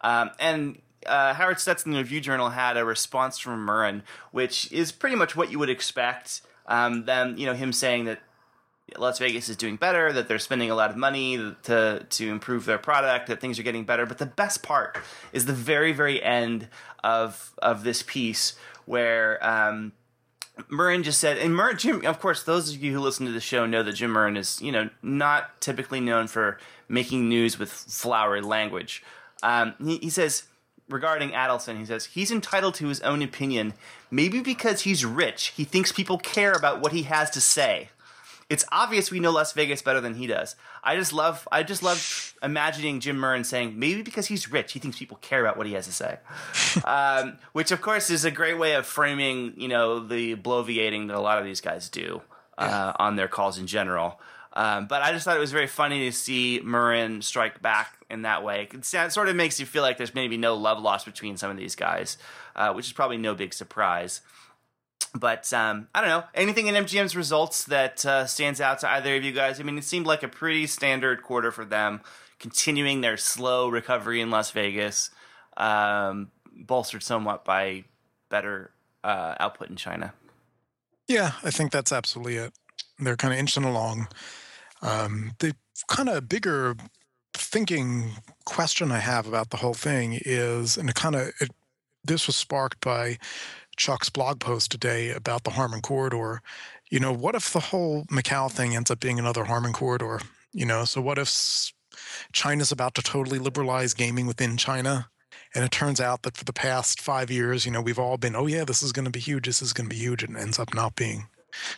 [0.00, 5.16] Um, and uh, Howard Stetson, Review Journal, had a response from Murren, which is pretty
[5.16, 6.42] much what you would expect.
[6.66, 7.04] Um,
[7.36, 8.20] you know, him saying that
[8.96, 12.64] Las Vegas is doing better, that they're spending a lot of money to to improve
[12.64, 14.06] their product, that things are getting better.
[14.06, 14.98] But the best part
[15.32, 16.68] is the very very end
[17.04, 18.56] of of this piece
[18.86, 19.38] where.
[19.46, 19.92] Um,
[20.68, 23.40] Murren just said, and Murren, Jim, of course, those of you who listen to the
[23.40, 26.58] show know that Jim Murren is, you know, not typically known for
[26.88, 29.04] making news with flowery language.
[29.44, 30.48] Um, he, he says,
[30.88, 33.74] regarding Adelson, he says, he's entitled to his own opinion.
[34.10, 37.90] Maybe because he's rich, he thinks people care about what he has to say
[38.50, 40.56] it's obvious we know Las Vegas better than he does.
[40.82, 44.78] I just love I just love imagining Jim Murren saying maybe because he's rich he
[44.78, 46.18] thinks people care about what he has to say,
[46.84, 51.16] um, which of course is a great way of framing you know the bloviating that
[51.16, 52.22] a lot of these guys do
[52.56, 52.92] uh, yeah.
[52.98, 54.20] on their calls in general.
[54.58, 58.22] Um, but I just thought it was very funny to see Murren strike back in
[58.22, 58.68] that way.
[58.72, 61.56] It sort of makes you feel like there's maybe no love lost between some of
[61.56, 62.18] these guys,
[62.56, 64.20] uh, which is probably no big surprise
[65.14, 69.16] but um, I don't know anything in MGM's results that uh, stands out to either
[69.16, 69.60] of you guys.
[69.60, 72.00] I mean, it seemed like a pretty standard quarter for them,
[72.38, 75.10] continuing their slow recovery in Las Vegas,
[75.56, 77.84] um, bolstered somewhat by
[78.28, 78.70] better
[79.02, 80.12] uh, output in China.
[81.06, 82.52] Yeah, I think that's absolutely it.
[82.98, 84.08] They're kind of inching along.
[84.82, 85.54] Um, the
[85.88, 86.76] kind of bigger
[87.34, 88.12] thinking
[88.44, 91.32] question I have about the whole thing is, and it kind of
[92.04, 93.18] this was sparked by
[93.76, 96.42] Chuck's blog post today about the Harmon corridor.
[96.90, 100.20] You know, what if the whole Macau thing ends up being another Harmon corridor?
[100.52, 101.72] You know, so what if
[102.32, 105.10] China's about to totally liberalize gaming within China?
[105.54, 108.36] And it turns out that for the past five years, you know, we've all been,
[108.36, 109.46] oh, yeah, this is going to be huge.
[109.46, 110.22] This is going to be huge.
[110.22, 111.26] And it ends up not being.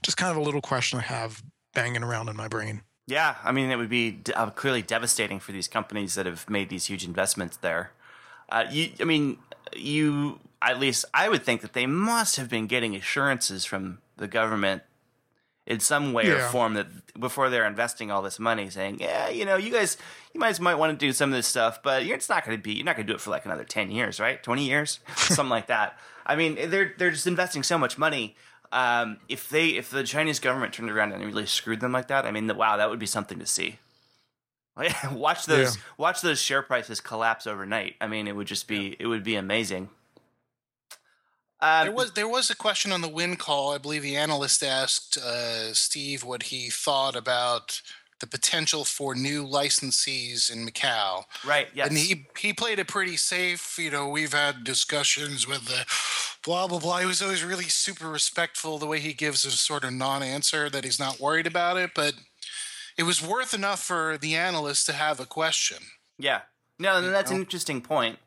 [0.02, 1.42] Just kind of a little question I have
[1.74, 2.82] banging around in my brain.
[3.11, 3.37] Yeah.
[3.44, 6.87] I mean, it would be uh, clearly devastating for these companies that have made these
[6.87, 7.92] huge investments there.
[8.49, 9.38] Uh, you, I mean,
[9.77, 14.29] you at least I would think that they must have been getting assurances from the
[14.29, 14.83] government
[15.66, 16.46] in some way yeah.
[16.46, 16.87] or form that
[17.18, 19.96] before they're investing all this money, saying, "Yeah, you know, you guys,
[20.35, 22.62] you guys might want to do some of this stuff, but it's not going to
[22.62, 24.42] be, you're not going to do it for like another ten years, right?
[24.42, 28.37] Twenty years, something like that." I mean, they're they're just investing so much money.
[28.72, 32.24] Um, if they if the Chinese government turned around and really screwed them like that,
[32.24, 33.78] I mean, wow, that would be something to see.
[35.12, 35.83] watch those yeah.
[35.98, 37.96] watch those share prices collapse overnight.
[38.00, 39.90] I mean, it would just be it would be amazing.
[41.61, 43.74] Um, there was there was a question on the Wynn call.
[43.74, 47.83] I believe the analyst asked uh, Steve what he thought about
[48.20, 51.24] the potential for new licensees in Macau.
[51.46, 51.68] Right.
[51.74, 51.88] Yes.
[51.88, 53.78] And he he played it pretty safe.
[53.78, 55.85] You know, we've had discussions with the
[56.44, 56.98] blah blah blah.
[56.98, 60.85] He was always really super respectful the way he gives a sort of non-answer that
[60.85, 62.14] he's not worried about it, but
[62.96, 65.78] it was worth enough for the analyst to have a question.
[66.18, 66.42] Yeah.
[66.78, 67.37] No, that's know?
[67.37, 68.18] an interesting point.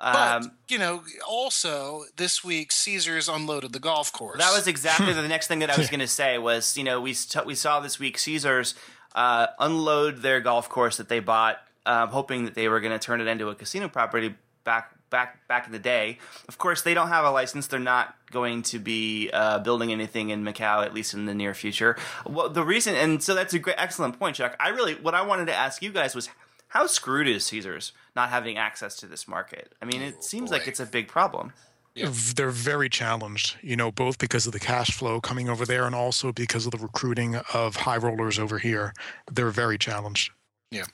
[0.00, 4.38] But um, you know, also this week Caesars unloaded the golf course.
[4.38, 6.38] That was exactly the next thing that I was going to say.
[6.38, 8.74] Was you know we t- we saw this week Caesars
[9.14, 12.98] uh, unload their golf course that they bought, uh, hoping that they were going to
[12.98, 16.18] turn it into a casino property back back back in the day.
[16.48, 17.66] Of course, they don't have a license.
[17.66, 21.54] They're not going to be uh, building anything in Macau, at least in the near
[21.54, 21.96] future.
[22.26, 24.54] Well, the reason, and so that's a great, excellent point, Chuck.
[24.60, 26.28] I really, what I wanted to ask you guys was,
[26.68, 27.92] how screwed is Caesars?
[28.18, 29.72] not having access to this market.
[29.80, 30.56] I mean, it oh, seems boy.
[30.56, 31.52] like it's a big problem.
[31.98, 32.10] Yeah.
[32.36, 35.94] They're very challenged, you know, both because of the cash flow coming over there and
[35.94, 38.94] also because of the recruiting of high rollers over here.
[39.30, 40.30] They're very challenged.
[40.70, 40.84] Yeah.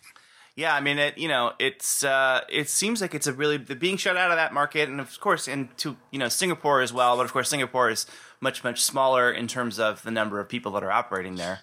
[0.56, 1.18] Yeah, I mean, it.
[1.18, 4.52] You know, it's uh, it seems like it's a really being shut out of that
[4.52, 7.16] market, and of course, into you know Singapore as well.
[7.16, 8.06] But of course, Singapore is
[8.40, 11.58] much much smaller in terms of the number of people that are operating there.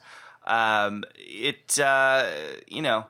[0.45, 2.29] Um, it uh,
[2.67, 3.05] you know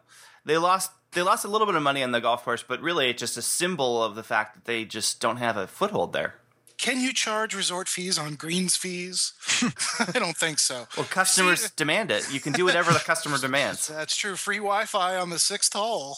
[0.46, 3.10] they lost they lost a little bit of money on the golf course, but really
[3.10, 6.36] it's just a symbol of the fact that they just don't have a foothold there.
[6.78, 9.34] Can you charge resort fees on greens fees?
[10.00, 10.88] I don't think so.
[10.98, 12.32] Well, customers See, demand it.
[12.34, 13.88] You can do whatever the customer demands.
[13.88, 14.36] That's true.
[14.36, 16.18] Free Wi-Fi on the sixth hole.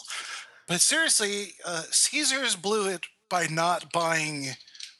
[0.66, 4.52] But seriously, uh, Caesars blew it by not buying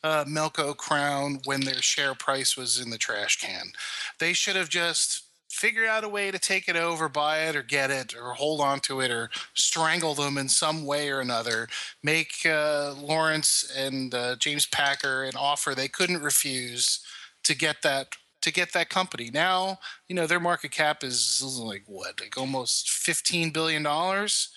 [0.03, 3.73] uh, Melco Crown when their share price was in the trash can.
[4.19, 5.23] They should have just
[5.55, 8.61] figure out a way to take it over, buy it, or get it, or hold
[8.61, 11.69] on to it, or strangle them in some way or another.
[12.03, 17.01] Make uh, Lawrence and uh, James Packer an offer they couldn't refuse
[17.45, 19.31] to get that to get that company.
[19.33, 24.51] Now, you know, their market cap is like what, like almost fifteen billion dollars.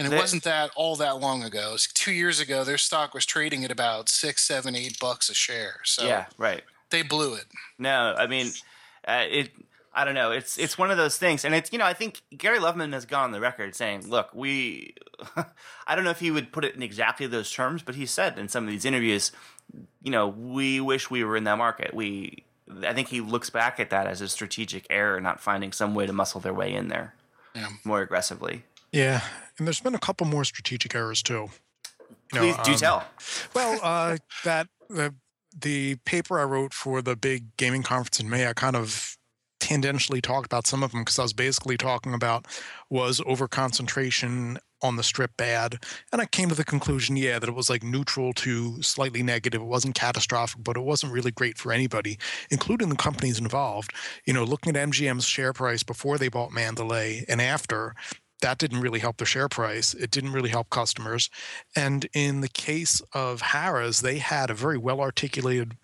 [0.00, 1.76] And it wasn't that all that long ago.
[1.92, 5.80] two years ago, their stock was trading at about six, seven, eight bucks a share.
[5.82, 6.62] So yeah, right.
[6.90, 7.46] They blew it.
[7.80, 8.52] No, I mean,
[9.08, 9.50] uh, it
[9.98, 10.30] I don't know.
[10.30, 13.04] It's it's one of those things, and it's you know I think Gary Loveman has
[13.04, 14.94] gone on the record saying, "Look, we."
[15.88, 18.38] I don't know if he would put it in exactly those terms, but he said
[18.38, 19.32] in some of these interviews,
[20.00, 21.92] you know, we wish we were in that market.
[21.92, 22.44] We
[22.86, 26.06] I think he looks back at that as a strategic error, not finding some way
[26.06, 27.14] to muscle their way in there
[27.56, 27.68] Yeah.
[27.82, 28.62] more aggressively.
[28.92, 29.22] Yeah,
[29.58, 31.50] and there's been a couple more strategic errors too.
[32.32, 33.04] You know, Please do um, tell.
[33.54, 35.14] Well, uh, that the
[35.60, 39.17] the paper I wrote for the big gaming conference in May, I kind of
[39.60, 42.46] tangentially talked about some of them because I was basically talking about
[42.90, 45.82] was over concentration on the strip bad,
[46.12, 49.60] and I came to the conclusion, yeah, that it was like neutral to slightly negative.
[49.60, 52.18] It wasn't catastrophic, but it wasn't really great for anybody,
[52.50, 53.92] including the companies involved.
[54.24, 57.94] You know, looking at MGM's share price before they bought Mandalay and after,
[58.40, 59.94] that didn't really help the share price.
[59.94, 61.28] It didn't really help customers.
[61.74, 65.76] And in the case of Harrah's, they had a very well articulated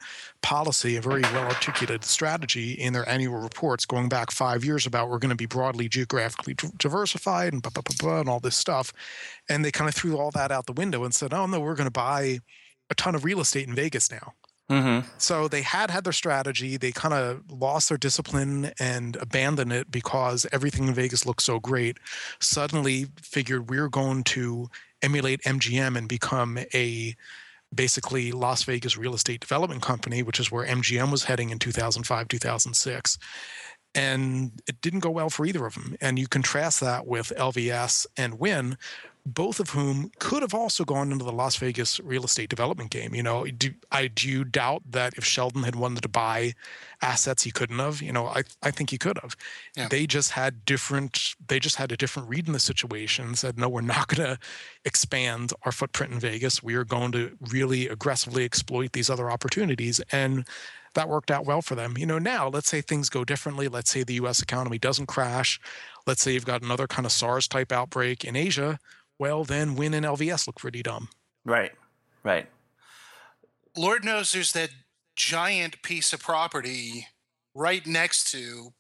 [0.43, 5.09] policy, a very well articulated strategy in their annual reports going back five years about
[5.09, 8.57] we're going to be broadly geographically diversified and blah, blah, blah, blah, and all this
[8.57, 8.93] stuff.
[9.49, 11.75] And they kind of threw all that out the window and said, oh, no, we're
[11.75, 12.39] going to buy
[12.91, 14.35] a ton of real estate in Vegas now.
[14.71, 15.07] Mm-hmm.
[15.19, 16.77] So they had had their strategy.
[16.77, 21.61] They kind of lost their discipline and abandoned it because everything in Vegas looked so
[21.61, 21.99] great.
[22.41, 24.69] Suddenly figured we're going to
[25.03, 27.15] emulate MGM and become a
[27.75, 32.29] basically Las Vegas real estate development company, which is where MGM was heading in 2005,
[32.29, 33.19] 2006.
[33.95, 35.97] And it didn't go well for either of them.
[36.01, 38.77] And you contrast that with LVS and Wynn,
[39.27, 43.15] both of whom could have also gone into the Las Vegas real estate development game.
[43.15, 46.53] You know, do I do you doubt that if Sheldon had wanted to buy
[47.01, 48.03] assets, he couldn't have?
[48.03, 49.35] You know, I I think he could have.
[49.77, 49.89] Yeah.
[49.89, 51.35] They just had different.
[51.47, 53.27] They just had a different read in the situation.
[53.29, 54.39] and Said, no, we're not going to
[54.85, 56.63] expand our footprint in Vegas.
[56.63, 60.47] We are going to really aggressively exploit these other opportunities and.
[60.95, 61.99] That worked out well for them.
[61.99, 63.67] You know, now let's say things go differently.
[63.67, 64.41] Let's say the U.S.
[64.41, 65.61] economy doesn't crash.
[66.07, 68.79] Let's say you've got another kind of SARS type outbreak in Asia
[69.19, 71.09] well, then Wynn and LVS look pretty dumb.
[71.45, 71.73] Right.
[72.23, 72.49] Right.
[73.77, 74.71] Lord knows there's that
[75.17, 77.09] giant piece of property
[77.55, 78.73] right next to,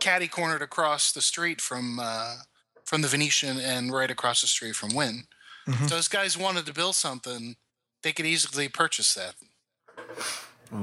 [0.00, 2.36] catty cornered across the street from uh,
[2.84, 5.24] from the Venetian and right across the street from Wynn.
[5.66, 5.88] Mhm.
[5.88, 7.56] Those guys wanted to build something,
[8.02, 9.34] they could easily purchase that.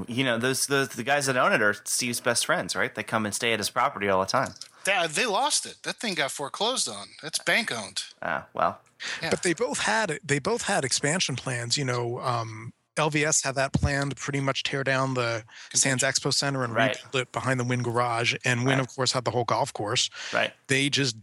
[0.08, 2.94] You know, those, those the guys that own it are Steve's best friends, right?
[2.94, 4.54] They come and stay at his property all the time.
[4.84, 5.78] They, they lost it.
[5.84, 7.08] That thing got foreclosed on.
[7.22, 8.04] That's bank owned.
[8.22, 8.80] Ah, well.
[9.22, 9.30] Yeah.
[9.32, 11.78] But they both had they both had expansion plans.
[11.78, 16.34] You know, um, LVS had that plan to pretty much tear down the Sands Expo
[16.34, 16.96] Center and Right.
[17.06, 18.88] rebuild it behind the Wynn Garage, and Wynn, Right.
[18.88, 20.10] of course, had the whole golf course.
[20.34, 20.54] Right.
[20.68, 21.16] They just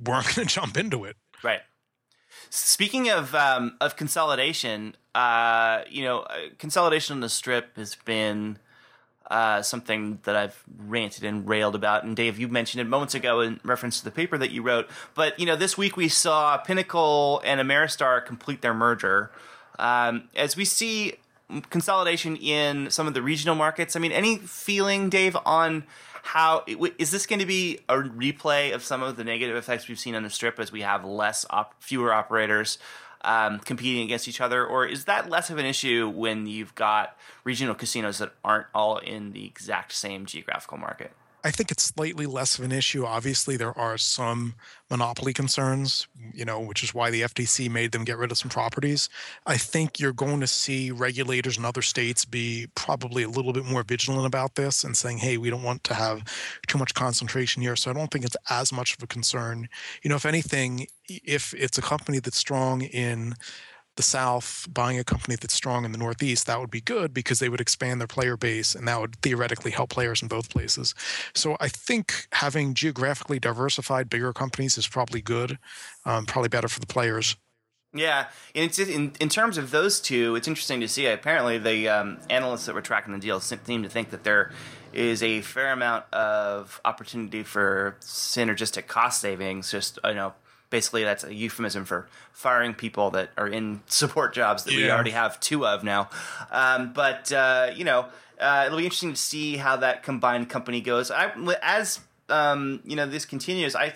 [0.00, 1.16] weren't going to jump into it.
[1.42, 1.60] Right.
[2.50, 8.58] Speaking of um, of consolidation, uh, you know, uh, consolidation on the strip has been
[9.32, 12.04] uh, something that I've ranted and railed about.
[12.04, 14.90] And Dave, you mentioned it moments ago in reference to the paper that you wrote.
[15.14, 19.30] But you know, this week we saw Pinnacle and Ameristar complete their merger.
[19.78, 21.14] Um, as we see
[21.70, 25.84] consolidation in some of the regional markets, I mean, any feeling, Dave, on
[26.24, 26.64] how
[26.98, 30.14] is this going to be a replay of some of the negative effects we've seen
[30.14, 32.76] on the strip as we have less op- fewer operators
[33.24, 37.16] um, competing against each other, or is that less of an issue when you've got
[37.44, 41.12] regional casinos that aren't all in the exact same geographical market?
[41.44, 43.04] I think it's slightly less of an issue.
[43.04, 44.54] Obviously, there are some
[44.90, 48.48] monopoly concerns, you know, which is why the FTC made them get rid of some
[48.50, 49.08] properties.
[49.46, 53.64] I think you're going to see regulators in other states be probably a little bit
[53.64, 56.22] more vigilant about this and saying, hey, we don't want to have
[56.68, 57.74] too much concentration here.
[57.74, 59.68] So I don't think it's as much of a concern.
[60.02, 63.34] You know, if anything, if it's a company that's strong in
[63.96, 67.38] the South buying a company that's strong in the Northeast, that would be good because
[67.38, 70.94] they would expand their player base and that would theoretically help players in both places.
[71.34, 75.58] So I think having geographically diversified bigger companies is probably good,
[76.04, 77.36] um, probably better for the players.
[77.94, 81.06] Yeah, and in in terms of those two, it's interesting to see.
[81.06, 84.50] Apparently, the um, analysts that were tracking the deal seem to think that there
[84.94, 89.70] is a fair amount of opportunity for synergistic cost savings.
[89.70, 90.32] Just you know,
[90.72, 95.12] basically that's a euphemism for firing people that are in support jobs that we already
[95.12, 96.10] have two of now.
[96.50, 98.06] Um, but uh, you know,
[98.40, 101.12] uh, it'll be interesting to see how that combined company goes.
[101.12, 101.30] I,
[101.62, 103.76] as um, you know, this continues.
[103.76, 103.92] I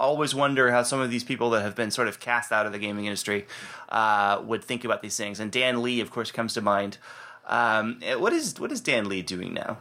[0.00, 2.72] always wonder how some of these people that have been sort of cast out of
[2.72, 3.46] the gaming industry
[3.90, 5.38] uh, would think about these things.
[5.38, 6.98] And Dan Lee, of course, comes to mind.
[7.46, 9.78] Um, eh, what is what is Dan Lee doing now?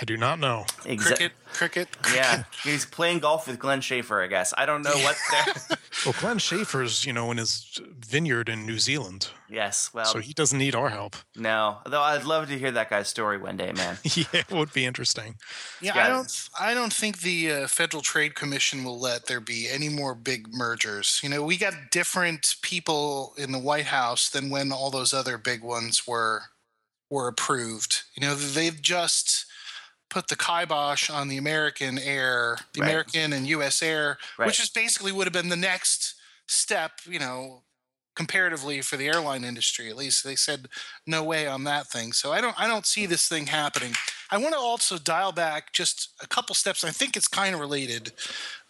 [0.00, 0.64] I do not know.
[0.84, 2.14] Exa- Cricket, cricket, cricket.
[2.14, 4.52] Yeah, he's playing golf with Glenn Schaefer, I guess.
[4.56, 5.16] I don't know what.
[5.46, 10.18] they're- Well, Glenn Schaefer's, you know, in his vineyard in New Zealand, yes, well, so
[10.20, 11.16] he doesn't need our help.
[11.36, 11.78] no.
[11.86, 13.96] Though I'd love to hear that guy's story one day, man.
[14.04, 15.36] yeah, it would be interesting.
[15.80, 16.04] Yeah, Yeah.
[16.04, 16.48] I don't.
[16.60, 20.52] I don't think the uh, Federal Trade Commission will let there be any more big
[20.52, 21.18] mergers.
[21.22, 25.38] You know, we got different people in the White House than when all those other
[25.38, 26.42] big ones were
[27.10, 28.02] were approved.
[28.14, 29.46] You know, they've just
[30.10, 32.86] put the kibosh on the American Air, the Right.
[32.88, 33.82] American and U.S.
[33.82, 34.46] Air, Right.
[34.46, 36.14] which is basically would have been the next
[36.46, 36.92] step.
[37.06, 37.62] You know,
[38.16, 40.68] comparatively for the airline industry, at least they said
[41.06, 42.12] no way on that thing.
[42.12, 43.92] So I don't I don't see this thing happening.
[44.30, 46.84] I want to also dial back just a couple steps.
[46.84, 48.12] I think it's kind of related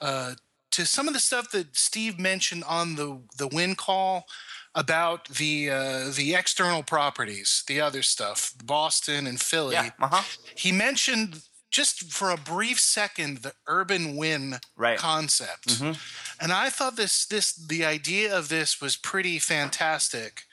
[0.01, 0.35] uh,
[0.73, 4.27] to some of the stuff that Steve mentioned on the the Wynn call
[4.75, 9.75] about the uh, the external properties, the other stuff, Boston and Philly.
[9.75, 9.91] Yeah.
[10.01, 10.23] Uh huh.
[10.55, 14.99] He mentioned just for a brief second the urban Wynn Right.
[14.99, 15.99] concept, Mhm.
[16.41, 20.45] and I thought this this the idea of this was pretty fantastic.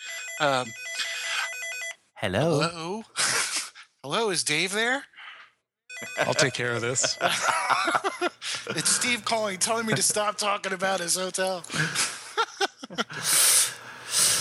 [0.41, 0.74] Um,
[2.16, 2.59] Hello.
[2.61, 3.03] hello,
[4.03, 5.05] hello, is Dave there?
[6.18, 7.18] I'll take care of this.
[8.70, 11.63] It's Steve calling, telling me to stop talking about his hotel.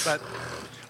[0.05, 0.21] but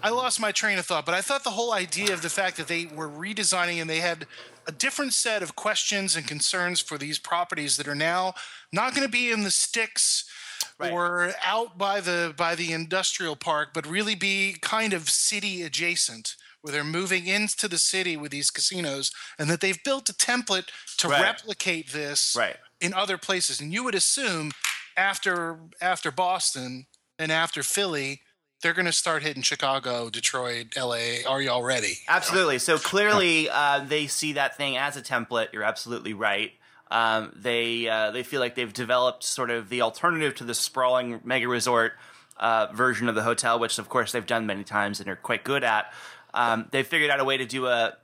[0.02, 1.06] I lost my train of thought.
[1.06, 4.00] But I thought the whole idea of the fact that they were redesigning and they
[4.00, 4.26] had
[4.66, 8.34] a different set of questions and concerns for these properties that are now
[8.72, 10.24] not going to be in the sticks
[10.78, 10.90] Right.
[10.92, 16.34] or out by the by the industrial park, but really be kind of city adjacent.
[16.62, 20.68] Where they're moving into the city with these casinos, and that they've built a template
[20.96, 21.20] to Right.
[21.20, 22.56] replicate this Right.
[22.80, 23.60] in other places.
[23.60, 24.50] And you would assume
[24.96, 26.86] after after Boston
[27.18, 28.22] and after Philly,
[28.64, 31.18] they're going to start hitting Chicago, Detroit, LA.
[31.28, 31.98] Are you all ready?
[32.08, 32.58] Absolutely.
[32.58, 35.52] So clearly, uh, they see that thing as a template.
[35.52, 36.52] You're absolutely right.
[36.90, 41.20] Um, they uh, they feel like they've developed sort of the alternative to the sprawling
[41.24, 41.92] mega resort
[42.38, 45.44] uh, version of the hotel, which of course they've done many times and are quite
[45.44, 45.92] good at.
[46.32, 47.98] Um, they figured out a way to do a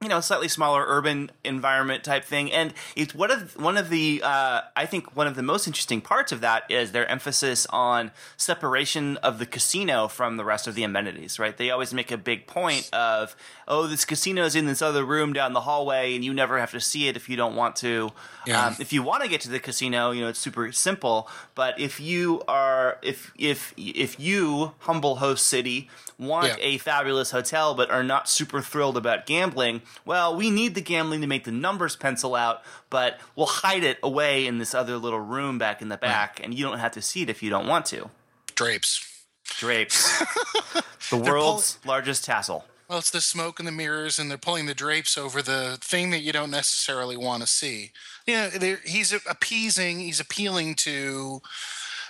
[0.00, 2.52] you know slightly smaller urban environment type thing.
[2.52, 6.00] And it's one of one of the uh, i think one of the most interesting
[6.00, 10.74] parts of that is their emphasis on separation of the casino from the rest of
[10.76, 11.56] the amenities right?
[11.56, 13.34] They always make a big point of
[13.66, 16.80] oh this casino's in this other room down the hallway and you never have to
[16.80, 18.10] see it if you don't want to.
[18.46, 18.66] Yeah.
[18.66, 21.28] um, if you want to get to the casino you know it's super simple.
[21.56, 26.56] But if you are if if if you humble host city want Yeah.
[26.58, 31.20] a fabulous hotel but are not super thrilled about gambling, well, we need the gambling
[31.20, 35.20] to make the numbers pencil out, but we'll hide it away in this other little
[35.20, 37.66] room back in the back, and you don't have to see it if you don't
[37.66, 38.10] want to.
[38.54, 39.24] Drapes.
[39.58, 40.18] Drapes.
[41.10, 42.64] the world's largest tassel.
[42.88, 46.08] Well, it's the smoke and the mirrors, and they're pulling the drapes over the thing
[46.10, 47.92] that you don't necessarily want to see.
[48.26, 51.42] You know, he's appeasing, he's appealing to,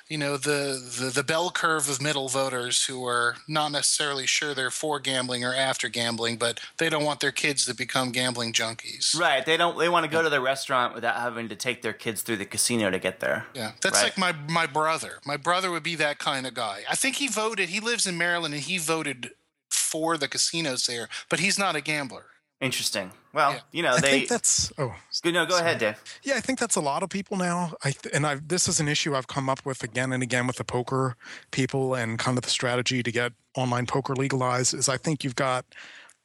[0.08, 4.54] you know, the, the the bell curve of middle voters who are not necessarily sure
[4.54, 8.52] they're for gambling or after gambling, but they don't want their kids to become gambling
[8.52, 9.18] junkies.
[9.18, 9.44] Right.
[9.44, 12.22] They don't they want to go to the restaurant without having to take their kids
[12.22, 13.46] through the casino to get there.
[13.54, 14.16] Yeah, that's Right.
[14.16, 15.18] like my my brother.
[15.26, 16.84] My brother would be that kind of guy.
[16.88, 17.68] I think he voted.
[17.68, 19.32] He lives in Maryland, and he voted
[19.70, 22.26] for the casinos there, but he's not a gambler.
[22.60, 23.12] Interesting.
[23.32, 23.60] Well, Yeah.
[23.70, 25.96] you know, I they think that's oh Good, no, go ahead, Dave.
[26.24, 27.74] Yeah, I think that's a lot of people now.
[27.84, 30.46] I th- and I this is an issue I've come up with again and again
[30.48, 31.16] with the poker
[31.52, 35.36] people and kind of the strategy to get online poker legalized is I think you've
[35.36, 35.66] got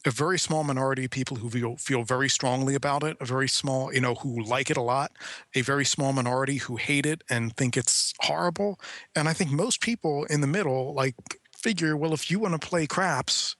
[0.06, 3.48] a very small minority of people who feel feel very strongly about it, a very
[3.48, 5.12] small, you know, who like it a lot,
[5.54, 8.80] a very small minority who hate it and think it's horrible,
[9.16, 11.16] and I think most people in the middle like
[11.56, 13.56] figure, well, if you want to play craps,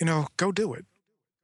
[0.00, 0.84] you know, go do it.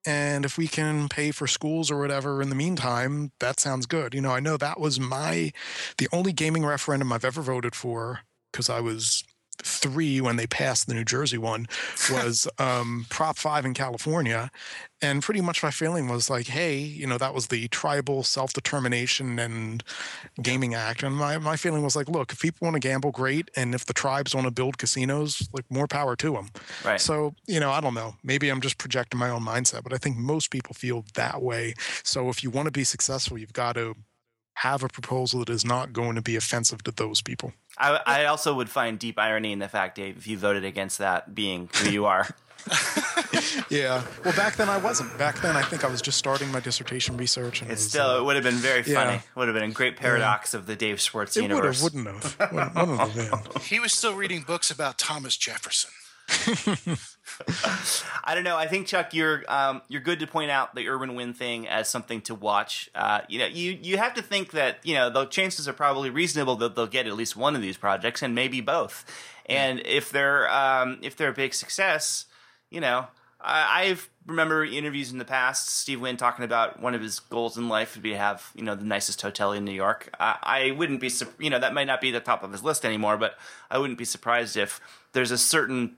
[0.08, 4.14] And if we can pay for schools or whatever in the meantime, that sounds good.
[4.14, 5.52] You know, I know that was my
[5.98, 9.22] the only gaming referendum I've ever voted for because I was
[9.62, 11.66] three when they passed the New Jersey one
[12.10, 14.50] was um, Prop Five in California,
[15.00, 18.52] and pretty much my feeling was like, hey, you know, that was the Tribal Self
[18.52, 19.84] Determination and
[20.42, 23.50] Gaming Act, and my my feeling was like, look, if people want to gamble, great,
[23.56, 26.48] and if the tribes want to build casinos, like more power to them.
[26.84, 27.00] Right.
[27.00, 28.14] So, you know, I don't know.
[28.22, 31.74] Maybe I'm just projecting my own mindset, but I think most people feel that way.
[32.02, 33.94] So, if you want to be successful, you've got to
[34.62, 37.52] have a proposal that is not going to be offensive to those people.
[37.78, 40.98] I, I also would find deep irony in the fact, Dave, if you voted against
[40.98, 42.26] that being who you are.
[43.70, 44.02] Yeah.
[44.24, 45.16] Well, back then I wasn't.
[45.18, 47.60] Back then I think I was just starting my dissertation research.
[47.62, 48.94] And It's was, still, uh, it would have been very yeah.
[49.04, 49.22] funny.
[49.36, 51.82] Would have been a great paradox of the Dave Schwartz it would universe.
[51.82, 52.52] have, wouldn't have.
[52.52, 53.00] Wouldn't- wouldn't
[53.30, 53.62] have been.
[53.62, 55.90] He was still reading books about Thomas Jefferson.
[58.24, 58.56] I don't know.
[58.56, 61.88] I think Chuck, you're um, you're good to point out the urban Wynn thing as
[61.88, 62.90] something to watch.
[62.94, 66.10] Uh, you know, you you have to think that you know the chances are probably
[66.10, 69.04] reasonable that they'll get at least one of these projects and maybe both.
[69.46, 72.26] And if they're um, if they're a big success,
[72.70, 73.08] you know,
[73.40, 75.70] I, I've remember interviews in the past.
[75.70, 78.62] Steve Wynn talking about one of his goals in life would be to have you
[78.62, 80.14] know the nicest hotel in New York.
[80.20, 82.84] I, I wouldn't be you know that might not be the top of his list
[82.84, 83.36] anymore, but
[83.70, 84.80] I wouldn't be surprised if
[85.12, 85.96] there's a certain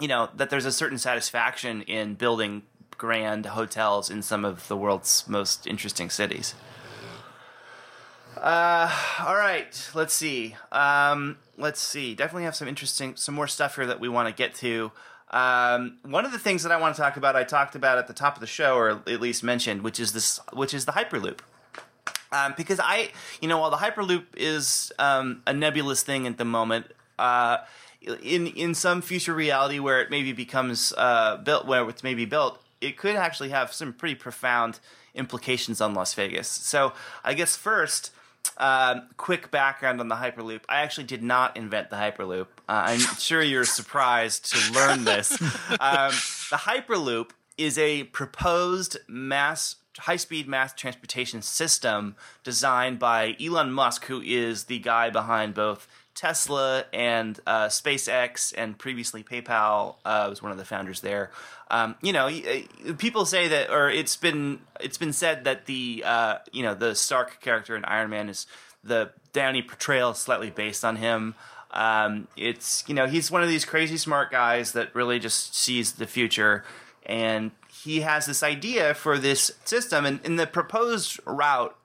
[0.00, 2.62] you know that there's a certain satisfaction in building
[2.96, 6.54] grand hotels in some of the world's most interesting cities.
[8.36, 10.56] Uh, all right, let's see.
[10.72, 12.14] Um, let's see.
[12.14, 14.90] Definitely have some interesting, some more stuff here that we want to get to.
[15.30, 18.06] Um, one of the things that I want to talk about, I talked about at
[18.06, 20.92] the top of the show, or at least mentioned, which is this, which is the
[20.92, 21.38] Hyperloop.
[22.32, 26.44] Um, because I, you know, while the Hyperloop is um, a nebulous thing at the
[26.44, 26.86] moment,
[27.18, 27.58] uh,
[28.22, 32.62] in in some future reality where it maybe becomes uh, built, where it's maybe built,
[32.80, 34.80] it could actually have some pretty profound
[35.14, 36.48] implications on Las Vegas.
[36.48, 36.92] So
[37.22, 38.10] I guess first,
[38.56, 40.62] uh, quick background on the Hyperloop.
[40.68, 42.46] I actually did not invent the Hyperloop.
[42.68, 45.36] Uh, I'm sure you're surprised to learn this.
[45.80, 46.12] Um,
[46.50, 54.20] the Hyperloop is a proposed mass high-speed mass transportation system designed by Elon Musk, who
[54.20, 60.52] is the guy behind both Tesla and uh, SpaceX, and previously PayPal uh, was one
[60.52, 61.30] of the founders there.
[61.70, 62.30] Um, you know,
[62.98, 66.94] people say that, or it's been it's been said that the uh, you know the
[66.94, 68.46] Stark character in Iron Man is
[68.82, 71.34] the Downey portrayal is slightly based on him.
[71.72, 75.92] Um, it's you know he's one of these crazy smart guys that really just sees
[75.92, 76.64] the future,
[77.04, 81.76] and he has this idea for this system, and in the proposed route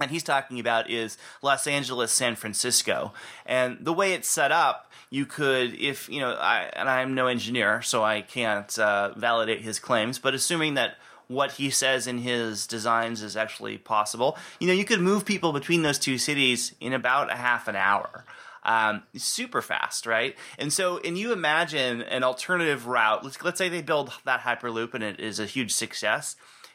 [0.00, 3.12] and he's talking about is Los Angeles, San Francisco,
[3.44, 7.26] and the way it's set up, you could, if you know, I, and I'm no
[7.28, 10.96] engineer, so I can't uh, validate his claims, but assuming that
[11.28, 15.52] what he says in his designs is actually possible, you know, you could move people
[15.52, 18.24] between those two cities in about a half an hour.
[18.62, 20.36] Um, super fast, right?
[20.58, 23.22] And so, and you imagine an alternative route.
[23.22, 26.34] Let's let's say they build that hyperloop and it is a huge success,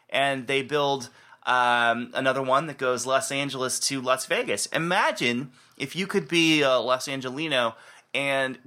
[0.09, 1.09] and they build
[1.45, 4.67] um, another one that goes Los Angeles to Las Vegas.
[4.67, 7.75] Imagine if you could be a Los Angelino
[8.13, 8.57] and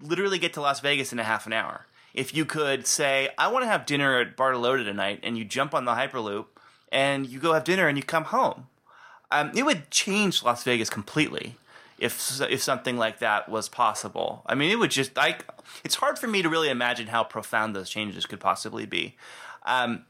[0.00, 1.86] literally get to Las Vegas in a half an hour.
[2.14, 5.74] If you could say, I want to have dinner at Bartolotta tonight, and you jump
[5.74, 6.46] on the Hyperloop
[6.90, 8.66] and you go have dinner and you come home.
[9.30, 11.56] Um, it would change Las Vegas completely
[11.98, 14.42] if if something like that was possible.
[14.46, 15.44] I mean, it would just like
[15.84, 19.16] it's hard for me to really imagine how profound those changes could possibly be.
[19.64, 20.04] Um,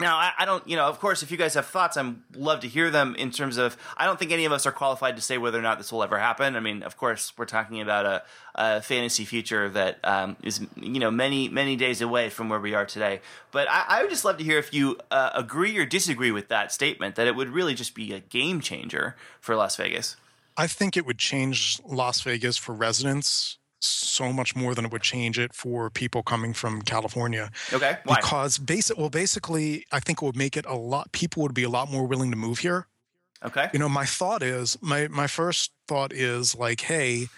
[0.00, 2.60] now, I, I, don't, you know, of course, if you guys have thoughts, I'd love
[2.60, 5.22] to hear them in terms of, I don't think any of us are qualified to
[5.22, 6.56] say whether or not this will ever happen.
[6.56, 8.22] I mean, of course, we're talking about a,
[8.56, 12.74] a fantasy future that um, is, you know, many, many days away from where we
[12.74, 13.20] are today.
[13.52, 16.48] But I, I would just love to hear if you uh, agree or disagree with
[16.48, 20.16] that statement, that it would really just be a game changer for Las Vegas.
[20.56, 25.02] I think it would change Las Vegas for residents so much more than it would
[25.02, 27.50] change it for people coming from California.
[27.72, 27.98] Okay.
[28.04, 28.16] Why?
[28.16, 31.64] Because basic well basically I think it would make it a lot people would be
[31.64, 32.86] a lot more willing to move here.
[33.44, 33.68] Okay.
[33.72, 37.28] You know, my thought is my my first thought is like, hey,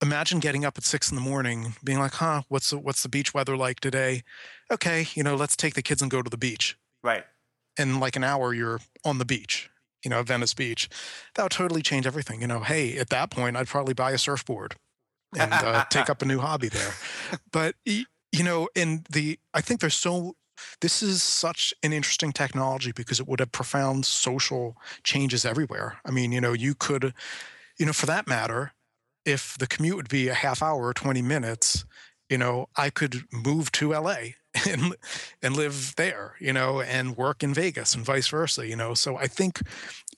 [0.00, 3.08] imagine getting up at six in the morning, being like, huh, what's the what's the
[3.08, 4.22] beach weather like today?
[4.70, 6.76] Okay, you know, let's take the kids and go to the beach.
[7.02, 7.24] Right.
[7.78, 9.68] In like an hour you're on the beach
[10.04, 10.88] you know, Venice Beach.
[11.34, 12.40] That would totally change everything.
[12.40, 14.74] You know, hey, at that point, I'd probably buy a surfboard
[15.38, 16.94] and uh, take up a new hobby there.
[17.50, 20.36] But you know, in the I think there's so
[20.80, 25.98] this is such an interesting technology because it would have profound social changes everywhere.
[26.04, 27.14] I mean, you know, you could,
[27.78, 28.72] you know, for that matter,
[29.24, 31.84] if the commute would be a half hour or 20 minutes,
[32.28, 34.16] you know, I could move to LA
[34.68, 34.94] and
[35.42, 38.94] and live there, you know, and work in Vegas and vice versa, you know.
[38.94, 39.60] So I think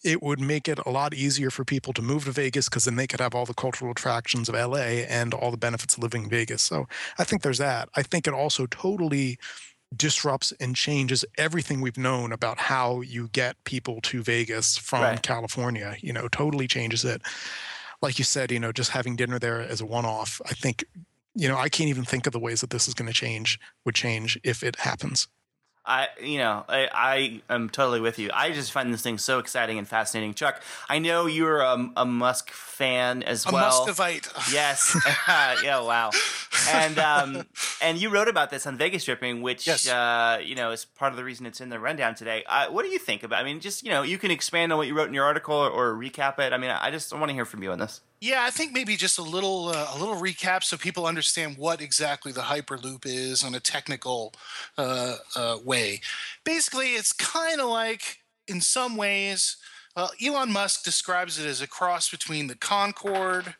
[0.04, 2.96] it would make it a lot easier for people to move to Vegas because then
[2.96, 6.24] they could have all the cultural attractions of LA and all the benefits of living
[6.24, 6.62] in Vegas.
[6.62, 6.86] So
[7.18, 7.88] I think there's that.
[7.96, 9.38] I think it also totally
[9.96, 15.22] disrupts and changes everything we've known about how you get people to Vegas from right.
[15.22, 15.96] California.
[16.00, 17.22] You know, totally changes it.
[18.02, 20.84] Like you said, you know, just having dinner there as a one off, I think
[21.34, 23.58] you know, I can't even think of the ways that this is going to change
[23.84, 25.26] would change if it happens.
[25.86, 28.30] I, you know, I, I am totally with you.
[28.32, 30.32] I just find this thing so exciting and fascinating.
[30.32, 33.54] Chuck, I know you're a, a Musk fan as well.
[33.54, 33.78] a well.
[33.80, 34.28] Muscovite.
[34.50, 34.96] Yes.
[35.28, 35.80] yeah.
[35.80, 36.10] Wow.
[36.70, 37.46] And um,
[37.82, 39.86] and you wrote about this on VegasTripping, which yes.
[39.86, 42.44] uh, you know is part of the reason it's in the rundown today.
[42.46, 43.40] Uh, what do you think about?
[43.40, 45.54] I mean, just you know, you can expand on what you wrote in your article
[45.54, 46.52] or, or recap it.
[46.52, 48.00] I mean, I just want to hear from you on this.
[48.24, 51.82] Yeah, I think maybe just a little uh, a little recap so people understand what
[51.82, 54.32] exactly the Hyperloop is on a technical
[54.78, 56.00] uh, uh, way.
[56.42, 59.58] Basically, it's kind of like in some ways.
[60.24, 63.56] Elon Musk describes it as a cross between the Concorde,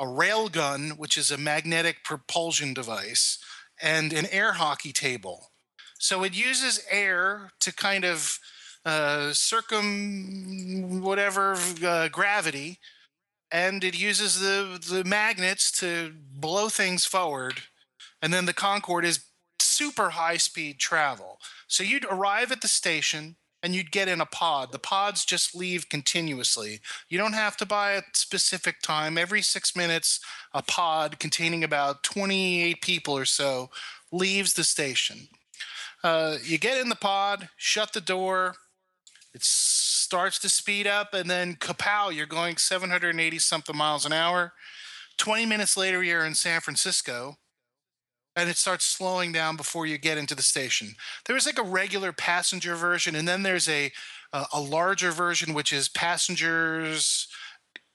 [0.00, 3.38] a railgun, which is a magnetic propulsion device,
[3.80, 5.52] and an air hockey table.
[6.00, 8.40] So it uses air to kind of
[8.84, 12.80] uh, circum whatever uh, gravity
[13.50, 17.62] and it uses the the magnets to blow things forward
[18.20, 19.24] and then the concorde is
[19.60, 21.40] super high speed travel.
[21.66, 24.72] So you'd arrive at the station and you'd get in a pod.
[24.72, 26.80] The pods just leave continuously.
[27.08, 29.18] You don't have to buy a specific time.
[29.18, 30.20] Every six minutes,
[30.52, 33.70] a pod containing about 28 people or so
[34.12, 35.28] leaves the station.
[36.04, 38.54] Uh, you get in the pod, shut the door,
[39.34, 39.42] it
[39.98, 44.52] starts to speed up, and then kapow, you're going 780 something miles an hour.
[45.18, 47.36] 20 minutes later, you're in San Francisco
[48.38, 50.94] and it starts slowing down before you get into the station.
[51.26, 53.90] There's like a regular passenger version, and then there's a
[54.32, 57.26] uh, a larger version which is passengers,